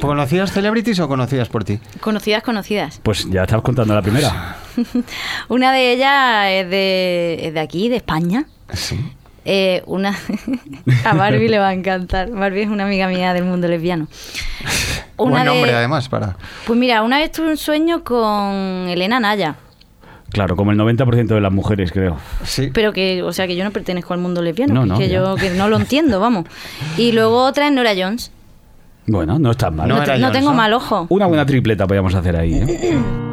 [0.00, 1.78] ¿Conocías celebrities o conocías por ti?
[2.00, 3.00] Conocidas, conocidas.
[3.02, 4.56] pues ya estabas contando la primera.
[5.48, 8.46] Una de ellas es de, es de aquí, de España.
[8.72, 8.98] Sí.
[9.48, 10.12] Eh, una
[11.04, 12.28] a Barbie le va a encantar.
[12.30, 14.08] Barbie es una amiga mía del mundo lesbiano.
[15.16, 16.36] Buen Una nombre, de- además, para...
[16.66, 19.54] Pues mira, una vez tuve un sueño con Elena Naya,
[20.30, 22.18] Claro, como el 90% de las mujeres, creo.
[22.44, 22.70] Sí.
[22.74, 25.14] pero que, o sea, que yo no pertenezco al mundo lesbiano, No, no, que ya.
[25.20, 26.44] yo que no lo entiendo, vamos.
[26.98, 28.32] Y luego otra es Nora Jones.
[29.06, 29.88] Bueno, no está mal.
[29.88, 30.56] No No, te- tengo ¿no?
[30.56, 31.06] mal ojo.
[31.08, 32.54] Una buena tripleta podríamos hacer ahí.
[32.54, 32.98] ¿eh?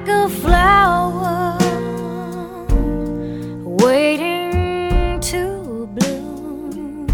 [0.00, 1.58] like a flower
[3.64, 7.06] waiting to bloom,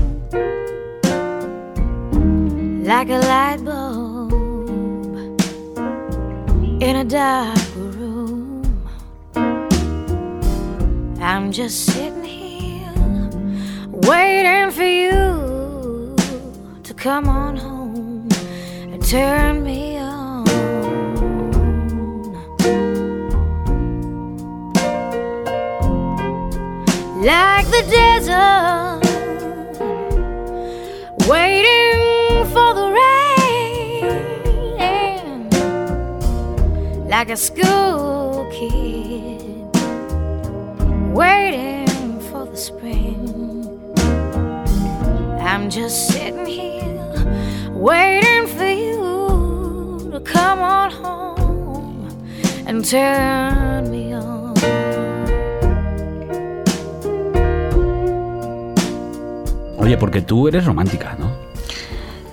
[2.84, 4.32] like a light bulb
[6.80, 8.62] in a dark room.
[11.20, 13.30] I'm just sitting here
[13.90, 16.14] waiting for you
[16.84, 18.28] to come on home
[18.92, 19.85] and turn me
[27.16, 29.00] like the desert,
[31.26, 34.28] waiting for the rain,
[37.08, 39.40] like a school kid,
[41.14, 43.32] waiting for the spring.
[45.40, 52.08] I'm just sitting here, waiting for you to come on home
[52.66, 54.35] and turn me on.
[59.86, 61.30] Oye, porque tú eres romántica, ¿no?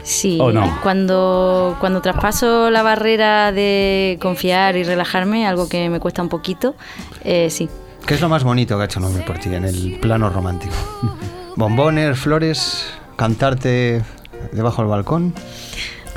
[0.03, 0.79] Sí, ¿O no?
[0.83, 6.75] cuando, cuando traspaso la barrera de confiar y relajarme, algo que me cuesta un poquito,
[7.23, 7.69] eh, sí.
[8.05, 10.29] ¿Qué es lo más bonito que ha hecho un hombre por ti en el plano
[10.29, 10.73] romántico?
[11.55, 12.85] ¿Bombones, flores,
[13.15, 14.01] cantarte
[14.51, 15.33] debajo del balcón?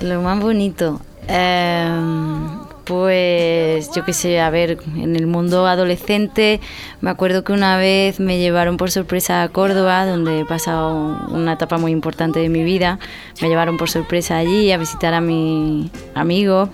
[0.01, 1.01] Lo más bonito.
[1.29, 6.61] em, pues yo qué sé, a ver, en el mundo adolescente
[7.01, 11.55] me acuerdo que una vez me llevaron por sorpresa a Córdoba, donde he pasado una
[11.55, 13.01] etapa muy importante de mi vida.
[13.43, 16.69] Me llevaron por sorpresa allí a visitar a mi amigo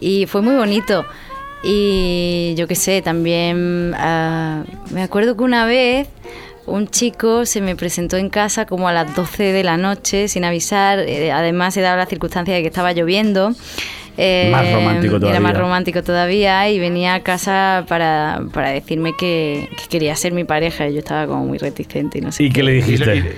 [0.00, 1.04] y fue muy bonito.
[1.62, 6.08] Y yo qué sé, también ah, me acuerdo que una vez
[6.66, 10.44] un chico se me presentó en casa como a las 12 de la noche sin
[10.44, 11.00] avisar.
[11.00, 13.54] Eh, además, he dado la circunstancia de que estaba lloviendo.
[14.16, 15.52] Eh, Más romántico Era más todavía.
[15.60, 20.86] romántico todavía y venía a casa para, para decirme que, que quería ser mi pareja
[20.88, 22.44] y yo estaba como muy reticente y no sé.
[22.44, 23.36] ¿Y qué le dijiste?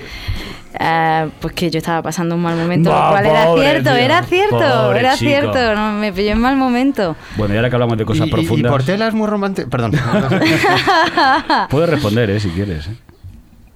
[0.79, 3.95] Ah, pues que yo estaba pasando un mal momento, Bah, lo cual era cierto, tío,
[3.99, 5.31] era cierto, pobre era chico.
[5.31, 7.17] cierto, no, me pilló en mal momento.
[7.39, 9.71] Bueno, y ahora que hablamos de cosas y, y- profundas, y Portela es muy romántico.
[9.71, 9.93] Perdón.
[11.71, 12.41] puedes responder, ¿eh?
[12.41, 12.87] Si quieres.
[12.89, 12.95] ¿eh?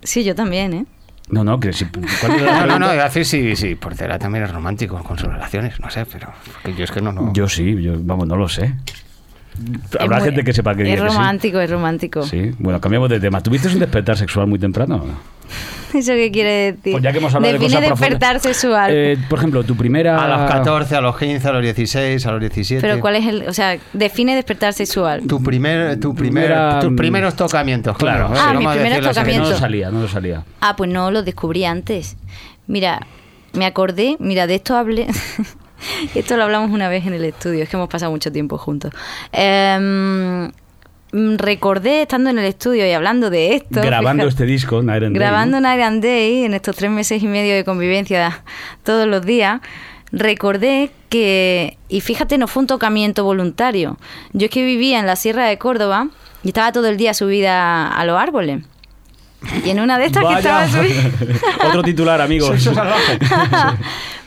[0.02, 0.84] Sí, yo también, ¿eh?
[1.30, 1.86] No, no, que si...
[1.86, 5.28] ¿cuál era la No, no, no, decir sí, sí, Portela también es romántico con sus
[5.28, 6.32] relaciones, no sé, pero
[6.76, 7.32] yo es que no, no.
[7.32, 8.74] Yo sí, yo, vamos, no lo sé.
[9.98, 11.16] Habrá muy- gente que sepa que Es diga que sí.
[11.16, 12.22] romántico, es romántico.
[12.22, 13.42] Sí, bueno, cambiamos de tema.
[13.42, 15.04] ¿Tuviste un despertar sexual muy temprano?
[15.94, 16.92] ¿Eso qué quiere decir?
[16.92, 18.56] Pues ya que hemos hablado Define de cosas despertar profundas.
[18.56, 18.90] sexual.
[18.94, 20.22] Eh, por ejemplo, tu primera...
[20.22, 22.80] A los 14, a los 15, a los 16, a los 17.
[22.80, 23.48] Pero ¿cuál es el...?
[23.48, 25.22] O sea, define despertar sexual.
[25.26, 28.28] Tu primer, tu primer, Primera- tus primeros tocamientos, claro.
[28.28, 28.40] Claro.
[28.40, 29.50] Ah, mis primeros no tocamientos.
[29.50, 30.44] nos salía, no nos salía.
[30.60, 32.16] Ah, pues no, lo descubrí antes.
[32.68, 33.04] Mira,
[33.54, 35.08] me acordé, mira, de esto hablé.
[36.14, 38.92] esto lo hablamos una vez en el estudio, es que hemos pasado mucho tiempo juntos.
[39.32, 40.50] Em,
[41.12, 43.80] recordé estando en el estudio y hablando de esto.
[43.80, 45.68] Grabando fíjate, este disco, Night and Day, Grabando ¿no?
[45.68, 48.42] Night and Day en estos tres meses y medio de convivencia
[48.84, 49.60] todos los días.
[50.12, 53.96] Recordé que, y fíjate, no fue un tocamiento voluntario.
[54.32, 56.08] Yo es que vivía en la Sierra de Córdoba
[56.42, 58.64] y estaba todo el día subida a los árboles.
[59.64, 61.10] Y en una de estas que estaba subida.
[61.68, 62.50] Otro titular, amigos.
[62.62, 63.18] Sexo salvaje.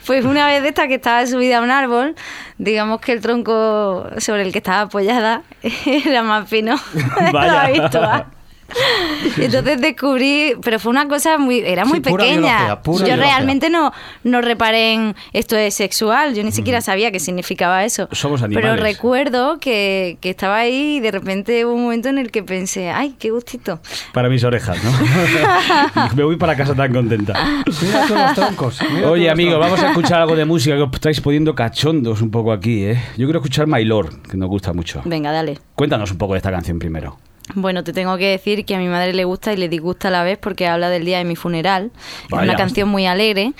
[0.06, 2.14] Pues una vez de esta que estaba subida a un árbol,
[2.58, 5.42] digamos que el tronco sobre el que estaba apoyada
[5.86, 6.76] era más fino
[7.32, 8.26] de.
[9.38, 12.40] entonces descubrí, pero fue una cosa muy, era muy Sí, pura pequeña.
[12.40, 13.34] biología, pura yo biología.
[13.34, 13.92] realmente no,
[14.24, 18.08] no reparé en esto es sexual, yo ni siquiera sabía qué significaba eso.
[18.12, 18.80] Somos Pero animales.
[18.82, 22.90] recuerdo que, que estaba ahí y de repente hubo un momento en el que pensé,
[22.90, 23.80] ay, qué gustito.
[24.12, 24.90] Para mis orejas, ¿no?
[26.16, 27.34] Me voy para casa tan contenta.
[27.82, 28.78] Mira todos los troncos.
[28.82, 29.70] mira todos Oye, amigo, troncos.
[29.70, 33.00] vamos a escuchar algo de música que os estáis poniendo cachondos un poco aquí, ¿eh?
[33.16, 35.02] Yo quiero escuchar My Lord, que nos gusta mucho.
[35.04, 35.58] Venga, dale.
[35.74, 37.18] Cuéntanos un poco de esta canción primero.
[37.54, 40.10] Bueno, te tengo que decir que a mi madre le gusta y le disgusta a
[40.10, 41.90] la vez porque habla del día de mi funeral.
[42.26, 43.52] Es una canción muy alegre,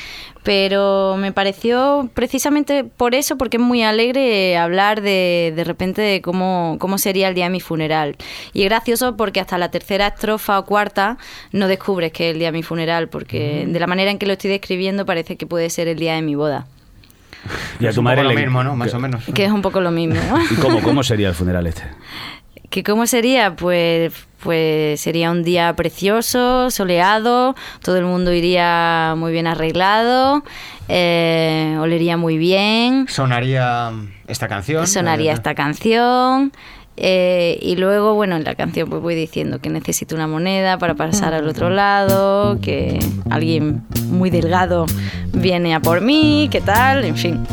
[0.43, 6.23] pero me pareció precisamente por eso, porque es muy alegre hablar de, de repente de
[6.23, 8.17] cómo, cómo sería el día de mi funeral.
[8.55, 11.19] Y es gracioso porque hasta la tercera estrofa o cuarta
[11.53, 14.25] no descubres que es el día de mi funeral, porque de la manera en que
[14.27, 16.67] lo estoy describiendo parece que puede ser el día de mi boda.
[17.79, 18.75] Y a Es tu un madre poco lo le- mismo, ¿no?
[18.77, 19.25] Más o menos.
[19.35, 20.43] Que es un poco lo mismo, ¿no?
[20.51, 21.83] ¿Y cómo, cómo sería el funeral este?
[22.75, 23.55] ¿Que cómo sería?
[23.55, 24.13] Pues,
[24.43, 27.55] pues sería un día precioso, soleado,
[27.85, 30.43] todo el mundo iría muy bien arreglado,
[30.89, 33.93] eh, olería muy bien, Sonaría
[34.27, 34.89] esta canción.
[34.89, 36.51] sonaría Eh, esta canción.
[36.97, 40.95] eh, y luego, bueno, en la canción pues voy diciendo que necesito una moneda para
[40.95, 42.99] pasar al otro lado, que
[43.31, 44.87] alguien muy delgado
[45.33, 47.47] viene a por mí, qué tal, en fin.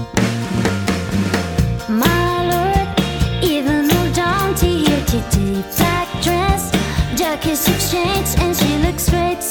[5.12, 6.72] She deep black dress,
[7.18, 9.44] jackets exchange, and she looks great.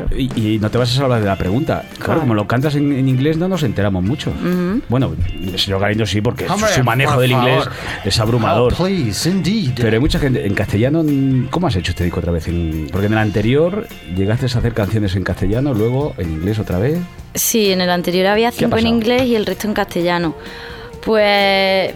[0.00, 0.08] Claro.
[0.16, 1.84] y, y no te vas a hablar de la pregunta.
[1.98, 4.32] Claro, como lo cantas en, en inglés no nos enteramos mucho.
[4.88, 7.72] Bueno, el señor Galindo sí, porque su- Hombre, su manejo por del inglés favor.
[8.04, 8.72] es abrumador.
[8.78, 9.72] Oh, please, indeed.
[9.76, 11.04] Pero hay mucha gente en castellano.
[11.50, 12.48] ¿Cómo has hecho este disco otra vez?
[12.48, 13.86] En- porque en el anterior
[14.16, 16.98] llegaste a hacer canciones en castellano, luego en inglés otra vez.
[17.34, 20.34] Sí, en el anterior había ¿Qué ha cinco en inglés y el resto en castellano.
[21.04, 21.92] Pues,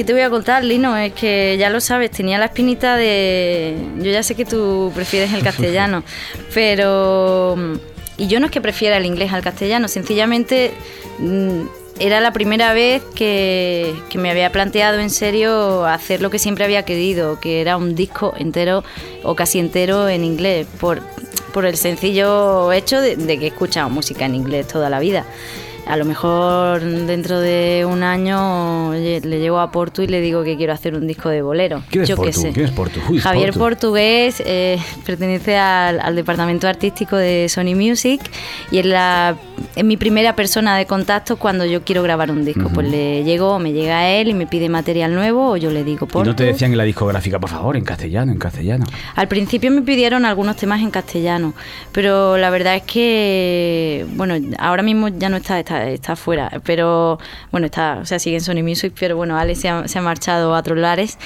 [0.00, 0.96] ¿qué te voy a contar, Lino?
[0.96, 3.76] Es que ya lo sabes, tenía la espinita de...
[3.98, 6.04] Yo ya sé que tú prefieres el castellano,
[6.54, 7.54] pero...
[8.16, 10.72] Y yo no es que prefiera el inglés al castellano, sencillamente
[11.18, 11.64] mm,
[11.98, 16.64] era la primera vez que, que me había planteado en serio hacer lo que siempre
[16.64, 18.82] había querido, que era un disco entero
[19.22, 21.02] o casi entero en inglés, por,
[21.52, 25.26] por el sencillo hecho de, de que he escuchado música en inglés toda la vida.
[25.90, 30.56] A lo mejor dentro de un año le llego a Portu y le digo que
[30.56, 31.82] quiero hacer un disco de bolero.
[31.90, 32.52] ¿Quién es Yo qué sé.
[32.52, 33.00] ¿Quién es Portu?
[33.18, 33.58] Javier Portu?
[33.58, 38.20] Portugués eh, pertenece al, al departamento artístico de Sony Music
[38.70, 39.36] y es, la,
[39.76, 42.70] es mi primera persona de contacto cuando yo quiero grabar un disco.
[42.72, 45.84] Pues le llego, me llega a él y me pide material nuevo o yo le
[45.84, 46.30] digo Y Portu.
[46.30, 48.84] no te decían en la discográfica, por favor, en castellano, en castellano.
[49.16, 51.54] Al principio me pidieron algunos temas en castellano,
[51.92, 57.18] pero la verdad es que, bueno, ahora mismo ya no está, está, está fuera, pero
[57.50, 60.02] bueno, está, o sea, sigue en Sony Music, pero bueno, Ale se ha, se ha
[60.02, 61.18] marchado a otros lares.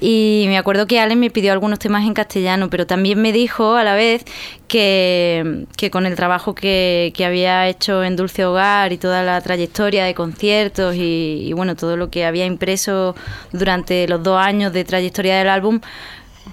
[0.00, 3.76] Y me acuerdo que Ale me pidió algunos temas en castellano, pero también me dijo
[3.76, 4.24] a la vez
[4.68, 9.40] que, que con el trabajo que, que había hecho en Dulce Hogar y toda la
[9.40, 13.14] trayectoria de conciertos y, y bueno, todo lo que había impreso
[13.52, 15.80] durante los dos años de trayectoria del álbum,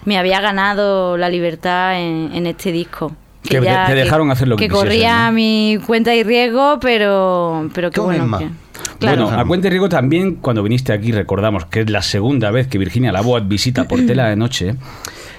[0.05, 3.15] me había ganado la libertad en, en este disco.
[3.43, 5.23] Que te- te dejaron hacer lo que quisieras, corría ¿no?
[5.27, 8.37] a mi cuenta y riesgo, pero, pero que bueno.
[8.37, 8.49] que-
[9.07, 9.25] claro.
[9.25, 12.67] Bueno, a cuenta y riesgo también, cuando viniste aquí, recordamos que es la segunda vez
[12.67, 14.75] que Virginia Laboat visita Portela de Noche.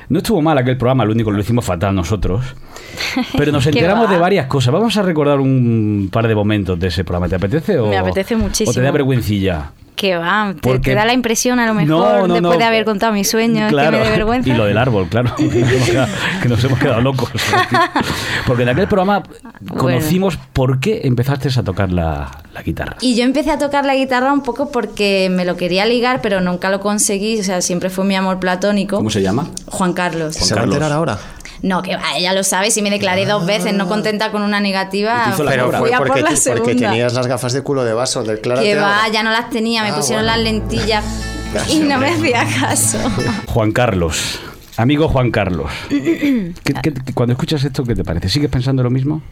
[0.08, 2.54] No estuvo mal aquel programa, lo único que lo hicimos fatal nosotros.
[3.36, 4.72] Pero nos ¿Qué enteramos de varias cosas.
[4.72, 7.28] Vamos a recordar un par de momentos de ese programa.
[7.28, 8.84] ¿Te apetece o Me apetece ¿O te muchísimo.
[8.84, 9.70] da vergüencilla?
[9.94, 12.58] que va, te, Porque- te da la impresión a lo No, mejor no, después no.
[12.58, 13.92] de haber contado mis sueños Claro.
[13.92, 14.48] que me dé vergüenza.
[14.48, 15.32] Y lo del árbol, claro.
[15.36, 16.08] que, nos hemos quedado,
[16.42, 17.30] que nos hemos quedado locos.
[18.44, 19.22] Porque en aquel programa
[19.78, 22.96] conocimos por qué empezaste a tocar la, la guitarra.
[23.02, 26.40] Y yo empecé a tocar la guitarra un poco porque me lo quería ligar, pero
[26.40, 27.38] nunca lo conseguí.
[27.38, 28.96] O sea, siempre fue mi amor platónico.
[28.96, 29.46] ¿Cómo se llama?
[29.66, 30.34] Juan Carlos.
[30.34, 30.74] ¿Se va a Carlos.
[30.76, 31.18] enterar ahora?
[31.62, 32.70] No, que va, ella lo sabe.
[32.70, 36.22] Si me declaré dos veces, no contenta con una negativa, Pero fue a por porque,
[36.22, 38.60] la porque tenías las gafas de culo de vaso, del claro.
[38.62, 40.36] Que va, ya no las tenía, me Ah, pusieron bueno.
[40.36, 41.04] las lentillas
[41.70, 42.98] y no me hacía caso.
[43.46, 44.40] Juan Carlos.
[44.76, 45.70] Amigo Juan Carlos.
[45.88, 46.52] ¿Qué-
[46.82, 48.28] qué- cuando escuchas esto, ¿qué te parece?
[48.28, 49.22] ¿Sigues pensando lo mismo?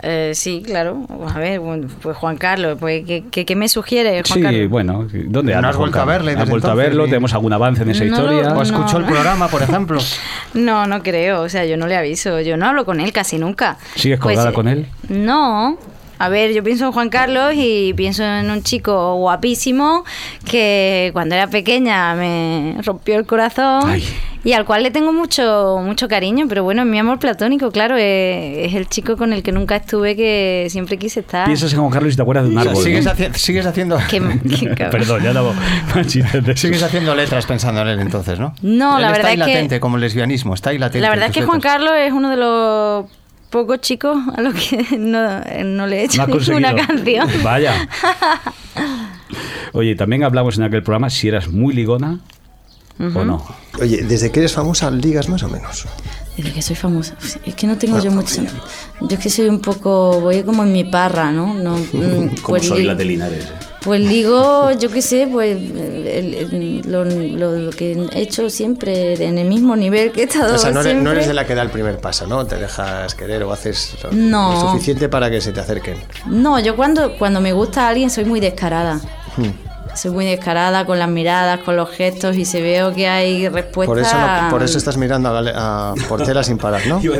[0.00, 1.06] Eh, sí, claro.
[1.34, 1.60] A ver,
[2.00, 4.68] pues Juan Carlos, pues ¿qué, qué- qué me sugiere Juan sí, Carlos?
[4.70, 5.06] bueno.
[5.12, 7.04] ¿Dónde ¿No has Juan vuelto a verle ¿Has vuelto a verlo?
[7.04, 8.50] ¿Tenemos algún avance en esa No lo- historia?
[8.50, 10.00] ¿O No, escuchó el programa, por ejemplo?
[10.54, 11.42] No, no creo.
[11.42, 12.40] O sea, yo no le aviso.
[12.40, 13.78] Yo no hablo con él casi nunca.
[13.94, 14.86] ¿Sigues Pues, colgada eh, con él?
[15.08, 15.78] No.
[16.24, 20.04] A ver, yo pienso en Juan Carlos y pienso en un chico guapísimo
[20.48, 24.04] que cuando era pequeña me rompió el corazón Ay.
[24.44, 27.96] y al cual le tengo mucho mucho cariño, pero bueno, es mi amor platónico, claro,
[27.96, 31.46] es, es el chico con el que nunca estuve que siempre quise estar.
[31.46, 32.76] Piensas en Juan Carlos y te acuerdas de un árbol.
[32.84, 33.10] sigues, ¿no?
[33.10, 33.98] haci- sigues haciendo...
[34.90, 35.40] Perdón, ya de
[36.52, 36.60] esos.
[36.60, 38.54] Sigues haciendo letras pensando en él entonces, ¿no?
[38.62, 41.00] No, Él la está verdad ahí es que- latente, como el lesbianismo, está ahí latente.
[41.00, 41.60] La verdad es que Juan.
[41.60, 43.06] Carlos es uno de los
[43.52, 47.28] pocos chicos a los que no, no le he hecho No ninguna canción.
[47.44, 47.88] Vaya.
[49.72, 52.18] Oye, también hablamos en aquel programa si eras muy ligona
[52.98, 53.44] o no.
[53.80, 55.86] Oye, ¿desde que eres famosa ligas más o menos?
[56.36, 57.14] Desde que soy famosa.
[57.46, 58.42] Es que no tengo yo mucho.
[59.00, 60.20] Yo es que soy un poco.
[60.20, 61.54] Voy como en mi parra, ¿no?
[61.54, 63.48] no mm, pues li- Linares.
[63.84, 69.14] Pues digo, yo qué sé, pues el- el- lo, lo- lo que he hecho siempre
[69.24, 71.46] en el mismo nivel que he estado O sea, no eres, no eres de la
[71.46, 72.46] que da el primer paso, ¿no?
[72.46, 74.52] Te dejas querer o haces lo, No.
[74.52, 75.96] lo suficiente para que se te acerquen.
[76.26, 79.00] No, yo cuando, cuando me gusta a alguien soy muy descarada.
[79.36, 79.50] Hmm.
[79.94, 83.90] Soy muy descarada con las miradas, con los gestos y se veo que hay respuesta.
[83.92, 86.98] Por eso, no- por eso estás mirando a, Gale- a Portela sin parar, ¿no?
[87.00, 87.10] De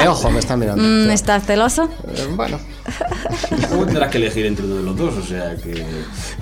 [0.00, 0.82] reojo me está mirando.
[0.82, 1.88] Mm, ¿Estás celoso?
[2.08, 2.58] Eh, Bueno,
[3.70, 5.84] Luego tendrás que elegir entre uno de los dos, o sea que...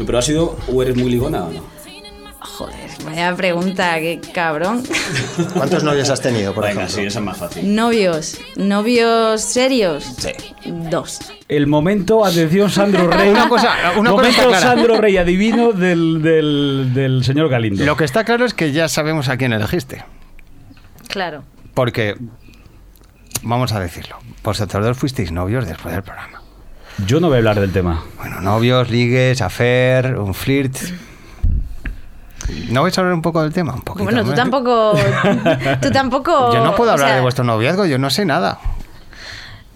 [0.04, 1.74] Pero ha sido, o eres muy ligona o no.
[2.40, 4.82] Joder, vaya pregunta, qué cabrón.
[5.54, 7.00] ¿cuántos novios has tenido, por Venga, ejemplo?
[7.02, 7.74] sí, esa es más fácil.
[7.74, 10.04] Novios, novios serios.
[10.18, 10.30] Sí.
[10.66, 11.20] Dos.
[11.48, 13.30] El momento, atención, Sandro Rey.
[13.30, 14.60] Una cosa- una cosa momento, está clara.
[14.66, 17.84] Sandro Rey, adivino del, del, del señor Galindo.
[17.84, 20.04] Lo que está claro es que ya sabemos a quién elegiste.
[21.08, 21.44] Claro.
[21.72, 22.14] Porque,
[23.42, 26.40] vamos a decirlo, vosotros dos fuisteis novios después del programa.
[27.06, 28.04] Yo no voy a hablar del tema.
[28.18, 30.76] Bueno, novios, ligues, affair, un flirt.
[32.68, 33.74] ¿No vais a hablar un poco del tema?
[33.74, 34.94] Un poquito Bueno, tú tampoco.
[35.80, 36.52] Tú tampoco.
[36.52, 38.58] Yo no puedo o hablar sea, de vuestro noviazgo, yo no sé nada.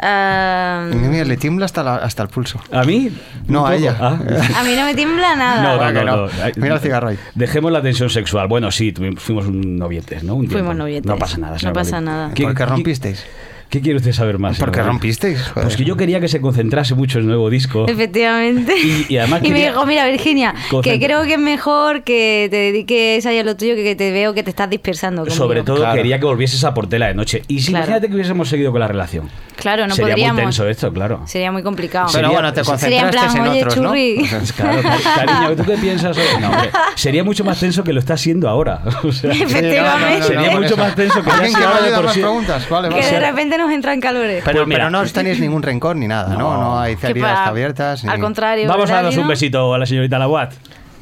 [0.00, 2.60] Ah, Mira, le tiembla hasta, la- hasta el pulso.
[2.72, 3.10] ¿A mí?
[3.46, 3.96] No, a ella.
[4.00, 4.18] Ah.
[4.56, 5.62] a mí no me tiembla nada.
[5.62, 7.18] No, ¿Verdad no, no, Mira el cigarro ahí.
[7.34, 8.48] Dejemos la tensión sexual.
[8.48, 10.34] Bueno, sí, tuvimos- fuimos un novientes, ¿no?
[10.34, 10.48] Un.
[10.50, 11.08] Fuimos novientes.
[11.10, 11.56] No pasa nada.
[11.62, 12.30] No pasa nada.
[12.34, 13.24] ¿Por qué rompisteis?
[13.70, 14.58] ¿Qué quiere usted saber más?
[14.58, 15.42] ¿Por qué rompisteis?
[15.48, 15.64] Joder.
[15.64, 17.84] Pues que yo quería que se concentrase mucho en el nuevo disco.
[17.86, 18.72] Efectivamente.
[18.82, 22.56] Y- y además me quería- dijo, mira, Virginia, que creo que es mejor que te
[22.56, 25.20] dediques ahí a lo tuyo que que te veo que te estás dispersando.
[25.20, 25.36] conmigo".
[25.36, 25.96] Sobre todo Claro.
[25.96, 27.42] quería que volvieses a Portela de noche.
[27.46, 27.84] Y si Claro.
[27.84, 29.28] imagínate que hubiésemos seguido con la relación.
[29.60, 30.34] Claro, no Sería podríamos.
[30.34, 31.22] muy tenso esto, claro.
[31.26, 32.08] Sería muy complicado.
[32.12, 33.88] Pero bueno, te Sería en concentraste plan, en oye, otros, ¿no?
[33.88, 34.28] churri.
[34.56, 36.16] Claro, cari- cariño, ¿tú qué piensas?
[36.16, 36.24] hoy?
[36.40, 38.80] No, hombre, sería mucho más tenso que lo está siendo ahora.
[39.02, 40.22] O sea, Efectivamente.
[40.28, 42.20] Sería mucho más tenso que ya ¿Alguien sea quiere ahora de por más sí.
[42.20, 42.68] preguntas?
[42.68, 43.10] Vale, Que vale.
[43.10, 44.42] de repente nos entran calores.
[44.44, 44.78] Pero, Pues mira.
[44.78, 46.38] pero no os tenéis ningún rencor ni nada, ¿no?
[46.38, 46.60] No.
[46.62, 48.04] No, hay heridas abiertas.
[48.04, 48.68] ni- Al contrario.
[48.68, 50.52] Vamos a ¿verdad, darnos un besito a la señorita Laguat.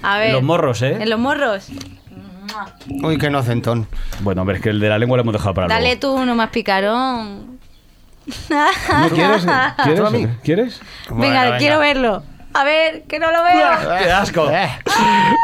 [0.03, 0.33] A ver.
[0.33, 0.97] Los morros, ¿eh?
[1.01, 1.69] En los morros.
[3.03, 3.87] Uy, qué inocentón.
[4.21, 6.01] Bueno, hombre, es que el de la lengua lo hemos dejado para Dale luego.
[6.01, 7.56] tú uno más picarón.
[8.49, 9.47] ¿No quieres?
[9.85, 10.01] ¿Quieres?
[10.01, 10.27] ¿Tú a mí?
[10.43, 10.81] ¿Quieres?
[11.11, 11.59] venga, venga.
[11.59, 12.23] quiero verlo.
[12.55, 13.99] A ver, que no lo veo.
[14.03, 14.51] ¡Qué asco!
[14.51, 14.67] Eh,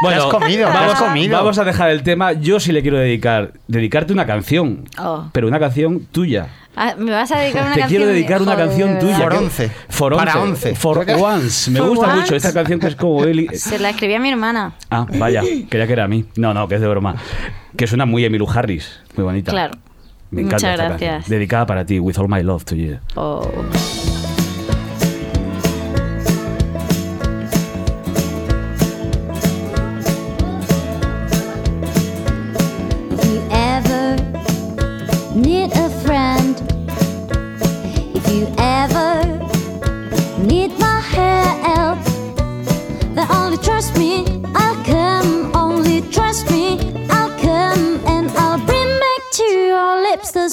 [0.09, 1.37] te has comido, te vamos, has comido.
[1.37, 2.31] vamos a dejar el tema.
[2.33, 5.29] Yo sí le quiero dedicar, dedicarte una canción, Oh.
[5.31, 6.47] pero una canción tuya.
[6.75, 7.99] Ah, ¿Me vas a dedicar una Te canción?
[7.99, 9.17] quiero dedicar una Joder, canción de tuya.
[9.19, 9.71] For que- once.
[9.89, 10.69] For Para once.
[10.69, 10.75] once.
[10.75, 11.69] For once.
[11.69, 12.19] Me For gusta once.
[12.21, 13.47] mucho esta canción que es como Eli.
[13.53, 14.73] Se la escribí a mi hermana.
[14.89, 16.25] Ah, vaya, creía que era a mí.
[16.35, 17.15] No, no, que es de broma.
[17.77, 19.51] Que suena muy Emilu Harris, muy bonita.
[19.51, 19.77] Claro.
[20.33, 21.11] Me encanta Muchas esta gracias.
[21.13, 21.29] canción.
[21.37, 22.97] Dedicada para ti, With All My Love to You.
[23.15, 23.41] Oh.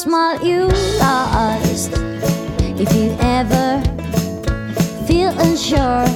[0.00, 0.66] Smile you
[0.98, 1.90] lost.
[2.80, 3.82] If you ever
[5.06, 6.06] feel unsure,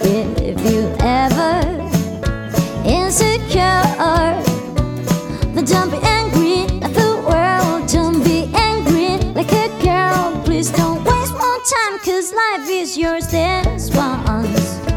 [0.00, 1.60] if you ever
[2.88, 3.82] insecure.
[5.54, 7.90] But don't be angry at the world.
[7.90, 10.42] Don't be angry like a girl.
[10.46, 14.91] Please don't waste more time, cause life is yours this once.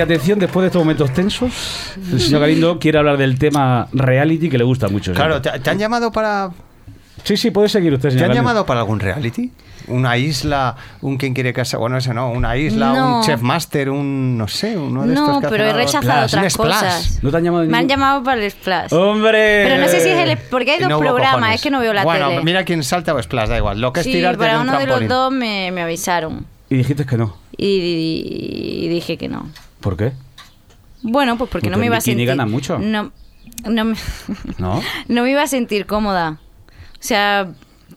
[0.00, 4.48] Y atención, después de estos momentos tensos, el señor Galindo quiere hablar del tema reality
[4.48, 5.12] que le gusta mucho.
[5.12, 5.42] Claro.
[5.42, 6.48] ¿te, te han llamado para,
[7.22, 8.48] Sí, sí, puede seguir usted, ¿Te señor han Galindo.
[8.48, 9.52] llamado para algún reality?
[9.88, 10.74] ¿Una isla?
[11.02, 11.80] ¿Un quien quiere casar?
[11.80, 12.30] Bueno, ese no.
[12.30, 12.94] ¿Una isla?
[12.94, 13.18] No.
[13.18, 13.90] ¿Un chef master?
[13.90, 14.78] ¿Un no sé?
[14.78, 16.74] Uno de estos No, que pero he rechazado Splash, un otras splash.
[16.80, 17.18] cosas.
[17.22, 18.92] ¿No te han llamado Me han llamado para el Splash.
[18.94, 19.64] ¡Hombre!
[19.68, 20.38] Pero no sé si es el...
[20.50, 21.54] Porque hay dos no programas, cojones.
[21.56, 22.42] es que no veo la bueno, tele.
[22.42, 23.80] mira quién salta o splash, da igual.
[23.82, 26.46] Lo que es sí, tirarte para de un uno de los dos me, me avisaron.
[26.70, 27.36] Y dijiste que no.
[27.56, 29.48] Y, y- y dije que no.
[29.80, 30.12] ¿Por qué?
[31.02, 32.28] Bueno, pues porque no me iba a bikini sentir...
[32.28, 32.78] gana mucho.
[32.78, 33.10] No,
[33.68, 33.94] no, me,
[34.58, 34.80] ¿No?
[35.08, 36.38] no me iba a sentir cómoda.
[36.92, 37.48] O sea...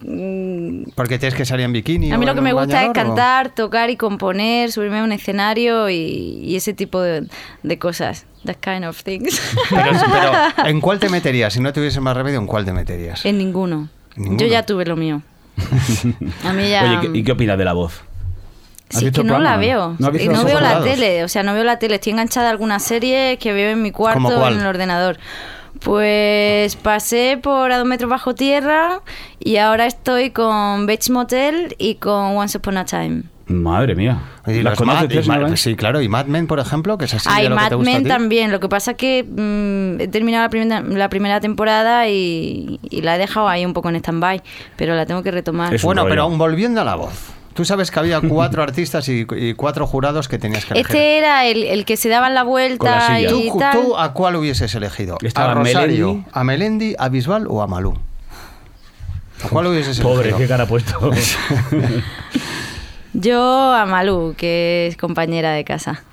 [0.01, 2.11] mm, Porque tienes que salir en bikini.
[2.11, 5.11] A mí lo que me gusta es o- cantar, tocar y componer, subirme a un
[5.11, 5.95] escenario y,
[6.43, 7.27] y ese tipo de,
[7.63, 8.25] de cosas.
[8.45, 9.41] That kind of things.
[9.69, 11.53] Pero, pero, ¿en cuál te meterías?
[11.53, 13.25] Si no tuvieses más remedio, ¿en cuál te meterías?
[13.25, 13.87] en ninguno.
[14.17, 14.37] ¿Ninguno?
[14.39, 15.21] Yo ya tuve lo mío.
[16.45, 16.83] A mí ya...
[16.99, 18.01] Oye, ¿qué- ¿y qué opinas de la voz?
[18.93, 19.95] ¿Has Sí, es visto que no la veo.
[19.99, 21.95] ¿No y no veo la tele, o sea, no veo la tele.
[21.95, 25.17] Estoy enganchada a alguna serie que veo en mi cuarto en el ordenador.
[25.83, 29.01] Pues pasé por A dos metros bajo tierra
[29.39, 33.23] y ahora estoy con Bates Motel y con Once Upon a Time.
[33.47, 34.19] Madre mía.
[34.47, 35.57] Y ¿Las conoces, Mad- tío, y señor Mad- Galindo?
[35.57, 36.01] sí, claro.
[36.01, 37.91] Y Mad Men, por ejemplo, que es así Hay de lo que Mad te gusta
[37.91, 38.09] a Men ti.
[38.09, 38.51] también.
[38.51, 43.15] Lo que pasa que mm, he terminado la primera, la primera temporada y, y la
[43.15, 44.41] he dejado ahí un poco en stand-by,
[44.77, 45.73] pero la tengo que retomar.
[45.73, 47.13] Es Bueno, pero aún volviendo a la voz.
[47.53, 50.87] Tú sabes que había cuatro artistas y, y cuatro jurados que tenías que elegir.
[50.95, 53.79] Este era el, el que se daban la vuelta y ¿Tú, tal.
[53.79, 55.17] tú a cuál hubieses elegido?
[55.21, 56.29] Estaba ¿A Rosario, Melendi.
[56.31, 57.93] a Melendi, a Bisbal o a Malú?
[59.43, 60.37] ¿A cuál hubieses Pobre, elegido?
[60.39, 61.11] qué cara ha puesto.
[63.13, 66.03] Yo a Malú, que es compañera de casa.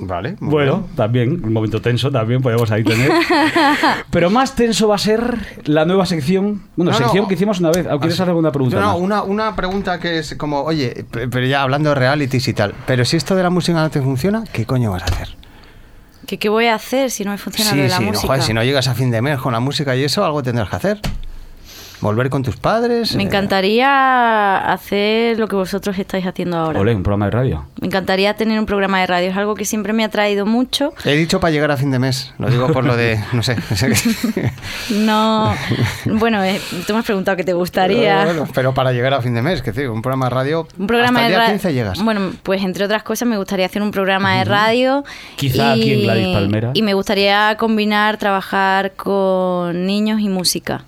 [0.00, 0.96] Vale, muy bueno, bien.
[0.96, 3.10] también, un momento tenso también podemos ahí tener.
[4.10, 6.62] Pero más tenso va a ser la nueva sección.
[6.76, 7.04] Bueno, No, no.
[7.04, 7.86] sección que hicimos una vez.
[7.86, 8.78] ¿O ¿Quieres Así- hacer alguna pregunta?
[8.78, 12.46] No, no, una, una pregunta que es como, oye, pe- pero ya hablando de realities
[12.48, 15.06] y tal, pero si esto de la música no te funciona, ¿qué coño vas a
[15.06, 15.28] hacer?
[16.26, 18.26] ¿Qué, qué voy a hacer si no me funciona lo de la sí, no, música?
[18.26, 20.68] joder, si no llegas a fin de mes con la música y eso, algo tendrás
[20.68, 21.00] que hacer.
[22.00, 23.14] Volver con tus padres.
[23.16, 26.80] Me eh, encantaría hacer lo que vosotros estáis haciendo ahora.
[26.80, 27.66] Olé, un programa de radio.
[27.80, 29.30] Me encantaría tener un programa de radio.
[29.30, 30.92] Es algo que siempre me ha traído mucho.
[31.04, 33.56] He dicho para llegar a fin de mes, lo digo por lo de, no sé.
[34.90, 35.54] No.
[36.04, 38.24] Bueno, eh, tú me has preguntado qué te gustaría.
[38.24, 40.68] Bueno, pero para llegar a fin de mes, que decir, un programa de radio.
[40.78, 42.02] Un programa hasta el de día ra- 15 llegas.
[42.02, 45.04] Bueno, pues entre otras cosas me gustaría hacer un programa de radio.
[45.36, 46.70] Quizá aquí en Gladys Palmera.
[46.74, 50.84] Y me gustaría combinar trabajar con niños y música.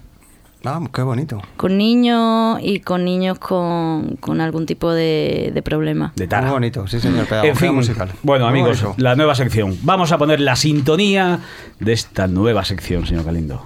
[0.65, 1.41] Ah, qué bonito.
[1.57, 6.13] Con niños y con niños con, con algún tipo de, de problema.
[6.17, 6.27] De.
[6.27, 8.11] Muy bonito, sí señor, pedagogía En fin, musical.
[8.23, 9.03] bueno Muy amigos, bonito.
[9.03, 9.77] la nueva sección.
[9.83, 11.41] Vamos a poner la sintonía
[11.79, 13.65] de esta nueva sección, señor Galindo.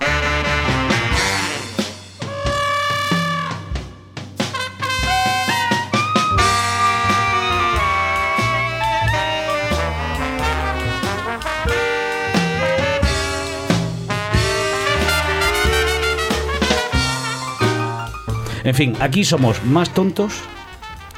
[18.64, 20.40] En fin, aquí somos más tontos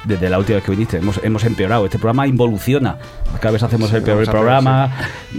[0.05, 0.99] desde la última vez que viniste.
[0.99, 1.85] Hemos, hemos empeorado.
[1.85, 2.97] Este programa involuciona.
[3.41, 4.91] Cada vez hacemos el peor programa.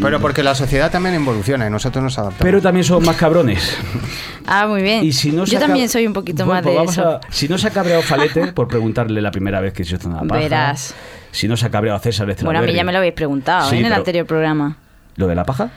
[0.01, 2.43] Pero porque la sociedad también evoluciona y nosotros nos adaptamos.
[2.43, 3.77] Pero también somos más cabrones.
[4.45, 5.03] Ah, muy bien.
[5.03, 7.27] Y si no se Yo también soy un poquito Bueno, más pues de vamos eso.
[7.27, 10.07] a- Si no se ha cabreado Falete por preguntarle la primera vez que se hizo
[10.09, 10.41] una paja.
[10.41, 10.95] Verás.
[11.31, 13.75] Si no se ha cabreado César Bueno, a mí ya me lo habéis preguntado Sí,
[13.75, 13.79] ¿eh?
[13.79, 14.77] en el anterior programa.
[15.17, 15.69] ¿Lo de la paja?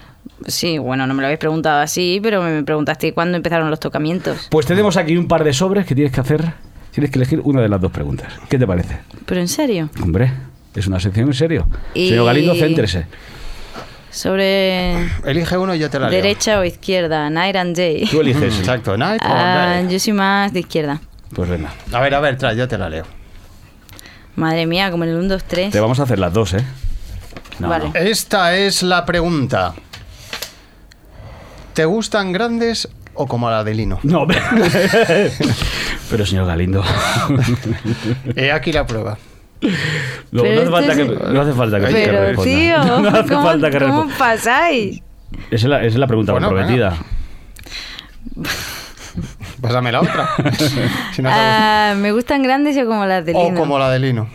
[0.47, 4.49] Sí, bueno, no me lo habéis preguntado así, pero me preguntaste cuándo empezaron los tocamientos.
[4.51, 6.53] Pues tenemos aquí un par de sobres que tienes que hacer.
[6.93, 8.33] Tienes que elegir una de las dos preguntas.
[8.49, 8.99] ¿Qué te parece?
[9.27, 9.91] ¿Pero en serio?
[10.03, 10.33] Hombre,
[10.75, 11.69] es una sección en serio.
[11.95, 13.07] Y- Señor Galindo, céntrese.
[14.11, 16.21] Sobre Elige uno y yo te la leo.
[16.21, 18.07] derecha o izquierda, night and day.
[18.11, 18.59] Tú eliges.
[18.59, 19.87] Exacto, night day.
[19.89, 21.01] yo soy más de izquierda.
[21.33, 21.73] Pues venga.
[21.93, 23.05] A ver, a ver, trae, yo te la leo.
[24.35, 25.71] Madre mía, como en el 1, 2, 3.
[25.71, 26.65] Te vamos a hacer las dos, ¿eh?
[27.61, 27.91] No, Vale.
[27.91, 27.95] no.
[27.95, 29.75] Esta es la pregunta.
[31.75, 33.99] ¿Te gustan grandes o como la de Lino?
[34.03, 34.39] No, hombre.
[36.11, 36.83] Pero señor Galindo.
[38.37, 39.19] He aquí la prueba.
[40.33, 42.51] No, Pero no hace falta este que, es- no hace falta que, que Pero, responda.
[42.51, 44.19] tío, no hace ¿cómo, falta que cómo responda.
[44.19, 45.03] pasáis?
[45.51, 46.97] Esa es la, esa es la pregunta Bueno, comprometida.
[49.61, 50.29] Pásame la otra.
[51.13, 53.47] Si no Ah, ¿Me gustan grandes o como las de gusta.
[53.47, 53.61] o Lino?
[53.61, 54.29] como la de Lino.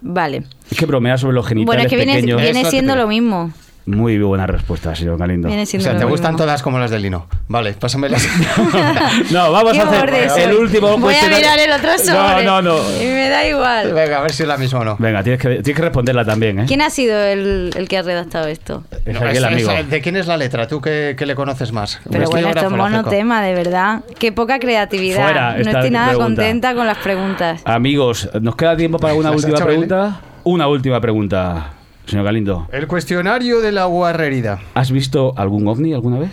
[0.00, 0.44] Vale.
[0.70, 2.40] Es que bromea sobre los genitales Bueno, es que viene, pequeños.
[2.40, 3.52] viene siendo lo mismo.
[3.86, 5.48] Muy buena respuesta, señor Galindo.
[5.48, 6.08] O sea, ¿te mismo.
[6.08, 7.26] gustan todas como las de Lino?
[7.48, 8.26] Vale, pásame las.
[9.30, 12.44] No, vamos a hacer el último Voy a mirar el otro sobre.
[12.44, 12.78] No, no, no.
[13.00, 13.92] Y me da igual.
[13.92, 14.96] Venga, a ver si es la misma o no.
[14.98, 16.64] Venga, tienes que, tienes que responderla también, ¿eh?
[16.66, 18.84] ¿Quién ha sido el, el que ha redactado esto?
[19.04, 19.70] Es No, aquel es- amigo.
[19.70, 20.66] es- ¿De quién es la letra?
[20.66, 22.00] ¿Tú que, le conoces más?
[22.06, 24.00] ¿Un Pero bueno, esto es monotema, de verdad.
[24.18, 25.22] Qué poca creatividad.
[25.24, 26.24] Fuera no estoy nada pregunta.
[26.24, 27.60] contenta con las preguntas.
[27.66, 30.20] Amigos, ¿nos queda tiempo para una ¿Las has última pregunta?
[30.44, 31.70] Una última pregunta,
[32.06, 32.68] señor Galindo.
[32.72, 34.60] El cuestionario de la guarrerida.
[34.74, 36.30] ¿Has visto algún ovni alguna vez?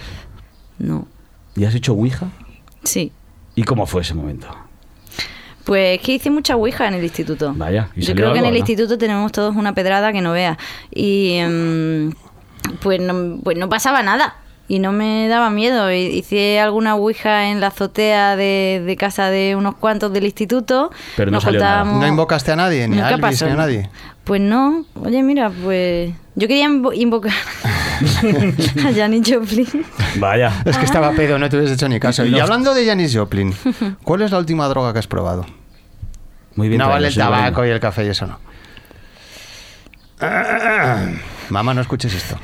[0.79, 1.07] No.
[1.55, 2.27] ¿Y has hecho Ouija?
[2.83, 3.11] Sí.
[3.55, 4.47] ¿Y cómo fue ese momento?
[5.63, 7.53] Pues que hice mucha ouija en el instituto.
[7.55, 8.57] Vaya, ¿y Yo creo que en algo, el no?
[8.59, 10.57] instituto tenemos todos una pedrada que no veas.
[10.89, 12.11] Y em,
[12.81, 14.35] pues, no, pues no pasaba nada.
[14.67, 15.91] Y no me daba miedo.
[15.91, 20.91] Hice alguna ouija en la azotea de, de casa de unos cuantos del instituto.
[21.17, 21.83] Pero no Nos salió nada.
[21.83, 22.87] ¿No invocaste a nadie?
[22.87, 23.45] Ni a Elvis, pasó.
[23.47, 23.89] ni a nadie.
[24.23, 24.85] Pues no.
[25.03, 27.33] Oye, mira, pues yo quería invo- invocar
[28.85, 29.67] a Janis Joplin.
[30.17, 30.61] Vaya.
[30.65, 32.25] Es que estaba pedo, no te hubieras hecho ni caso.
[32.25, 33.53] Y hablando de Janis Joplin,
[34.03, 35.45] ¿cuál es la última droga que has probado?
[36.55, 36.79] Muy bien.
[36.79, 38.39] no vale el tabaco y el café y eso no.
[41.49, 42.37] Mamá, no escuches esto.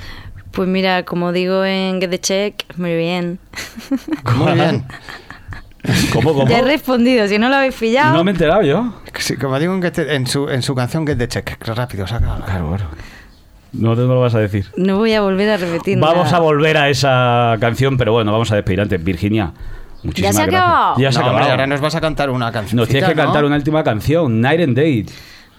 [0.51, 3.39] Pues mira, como digo en Get the Check, muy bien.
[4.35, 4.85] Muy bien.
[6.13, 6.47] ¿Cómo, cómo?
[6.47, 8.13] Ya he respondido, si no lo habéis pillado.
[8.15, 8.93] No me he enterado yo.
[9.17, 11.57] Sí, como digo en, su, en su canción Get the Check.
[11.67, 12.37] Rápido, saca.
[12.45, 12.85] Claro, claro.
[13.73, 14.65] No te lo vas a decir.
[14.75, 16.37] No voy a volver a repetir Vamos nada.
[16.37, 19.03] a volver a esa canción, pero bueno, vamos a despedir antes.
[19.03, 19.51] Virginia,
[20.03, 20.63] muchísimas se ha gracias.
[20.63, 20.95] acabado?
[20.99, 21.51] Ya se ha No, hombre, acabado.
[21.51, 22.77] ahora nos vas a cantar una canción.
[22.77, 25.05] Nos tienes que cantar una última canción, Night and Day.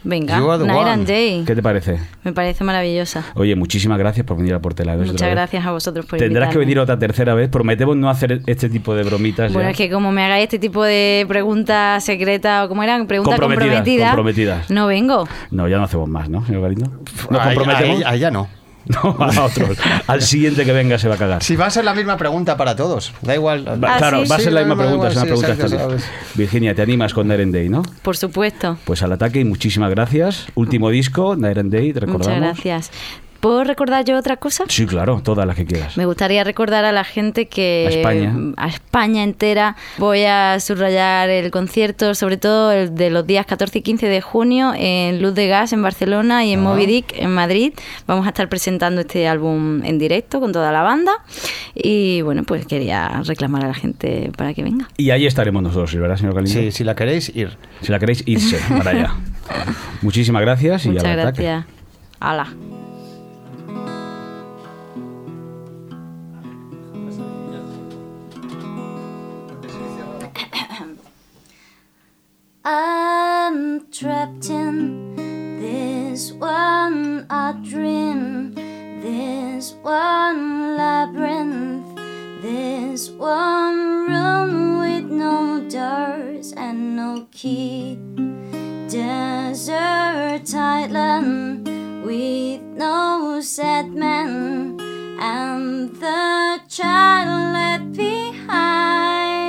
[0.09, 0.91] Venga, You are the Night one.
[0.91, 1.45] and Day.
[1.47, 1.99] ¿Qué te parece?
[2.25, 3.25] Me parece maravillosa.
[3.35, 4.93] Oye, muchísimas gracias por venir a Portela.
[4.93, 5.35] de Noche Muchas otra vez.
[5.37, 7.51] gracias a vosotros por Tendrás que venir otra tercera vez.
[7.51, 9.53] Prometemos no hacer este tipo de bromitas.
[9.53, 9.73] Bueno, ya.
[9.73, 13.77] es que como me hagáis este tipo de preguntas secretas o como eran, preguntas Comprometidas,
[13.77, 14.71] comprometidas, comprometidas.
[14.71, 15.29] no vengo.
[15.51, 16.91] No, ya no hacemos más, ¿no, señor Galindo?
[17.31, 17.97] ¿Nos A comprometemos?
[17.99, 18.49] ella- a ella no.
[19.03, 19.77] No, a otros.
[20.07, 21.43] Al siguiente que venga se va a cagar.
[21.43, 23.67] Si va a ser la misma pregunta para todos, da igual.
[23.67, 24.29] Va- Ah, claro, ¿sí?
[24.31, 26.01] va a ser Sí, la misma igual, pregunta, es una sí, pregunta exacto, estándar.
[26.01, 26.35] sabes.
[26.35, 27.83] Virginia, te animas con Night and Day, ¿no?
[28.03, 28.79] Por supuesto.
[28.85, 30.47] Pues al ataque y muchísimas gracias.
[30.55, 32.29] Último disco, Night and Day, te recordamos.
[32.39, 32.91] Muchas gracias.
[33.41, 34.65] ¿Puedo recordar yo otra cosa?
[34.69, 35.97] Sí, claro, todas las que quieras.
[35.97, 38.35] Me gustaría recordar a la gente que A España.
[38.57, 43.79] a España entera voy a subrayar el concierto, sobre todo el de los días 14
[43.79, 47.31] y 15 de junio en Luz de Gas en Barcelona y en Moby Dick en
[47.33, 47.73] Madrid.
[48.09, 51.13] Vamos a estar presentando este álbum en directo con toda la banda
[51.75, 54.89] y bueno, pues quería reclamar a la gente para que venga.
[54.97, 56.59] Y ahí estaremos nosotros, ¿verdad, señor Galindo?
[56.61, 57.57] Sí, si la queréis, ir.
[57.83, 59.15] Si la queréis, irse para allá.
[60.03, 61.43] Muchísimas gracias y Muchas al ataque.
[61.45, 61.67] gracias.
[62.21, 62.49] Hala.
[72.71, 75.17] I'm trapped in
[75.59, 78.53] this one a dream,
[79.01, 81.99] this one labyrinth,
[82.43, 87.99] this one room with no doors and no key.
[88.91, 91.67] Desert island
[92.05, 94.79] with no set men
[95.19, 99.48] and the child left behind.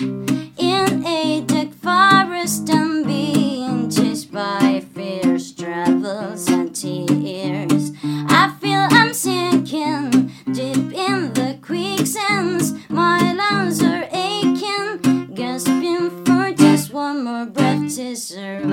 [0.00, 7.90] In a dark forest and being chased by fierce travels and tears.
[8.04, 12.74] I feel I'm sinking deep in the quicksands.
[12.88, 18.68] My lungs are aching, gasping for just one more breath to survive.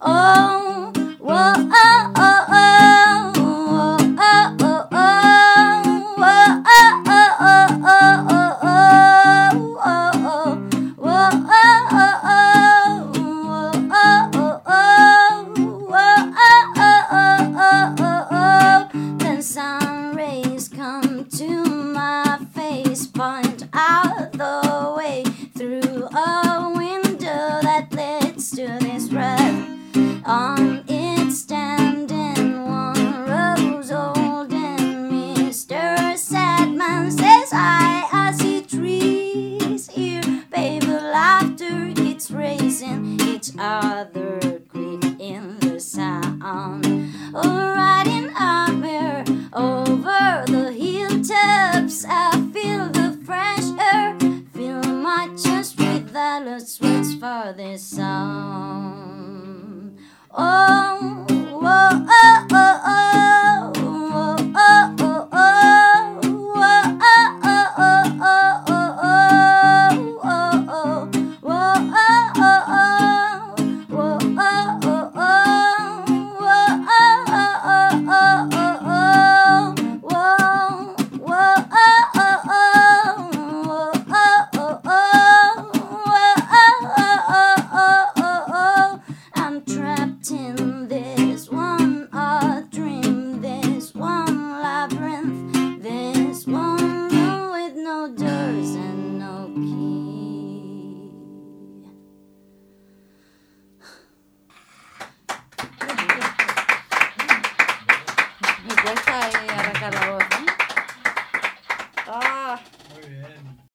[0.00, 2.41] Oh, whoa, oh, oh,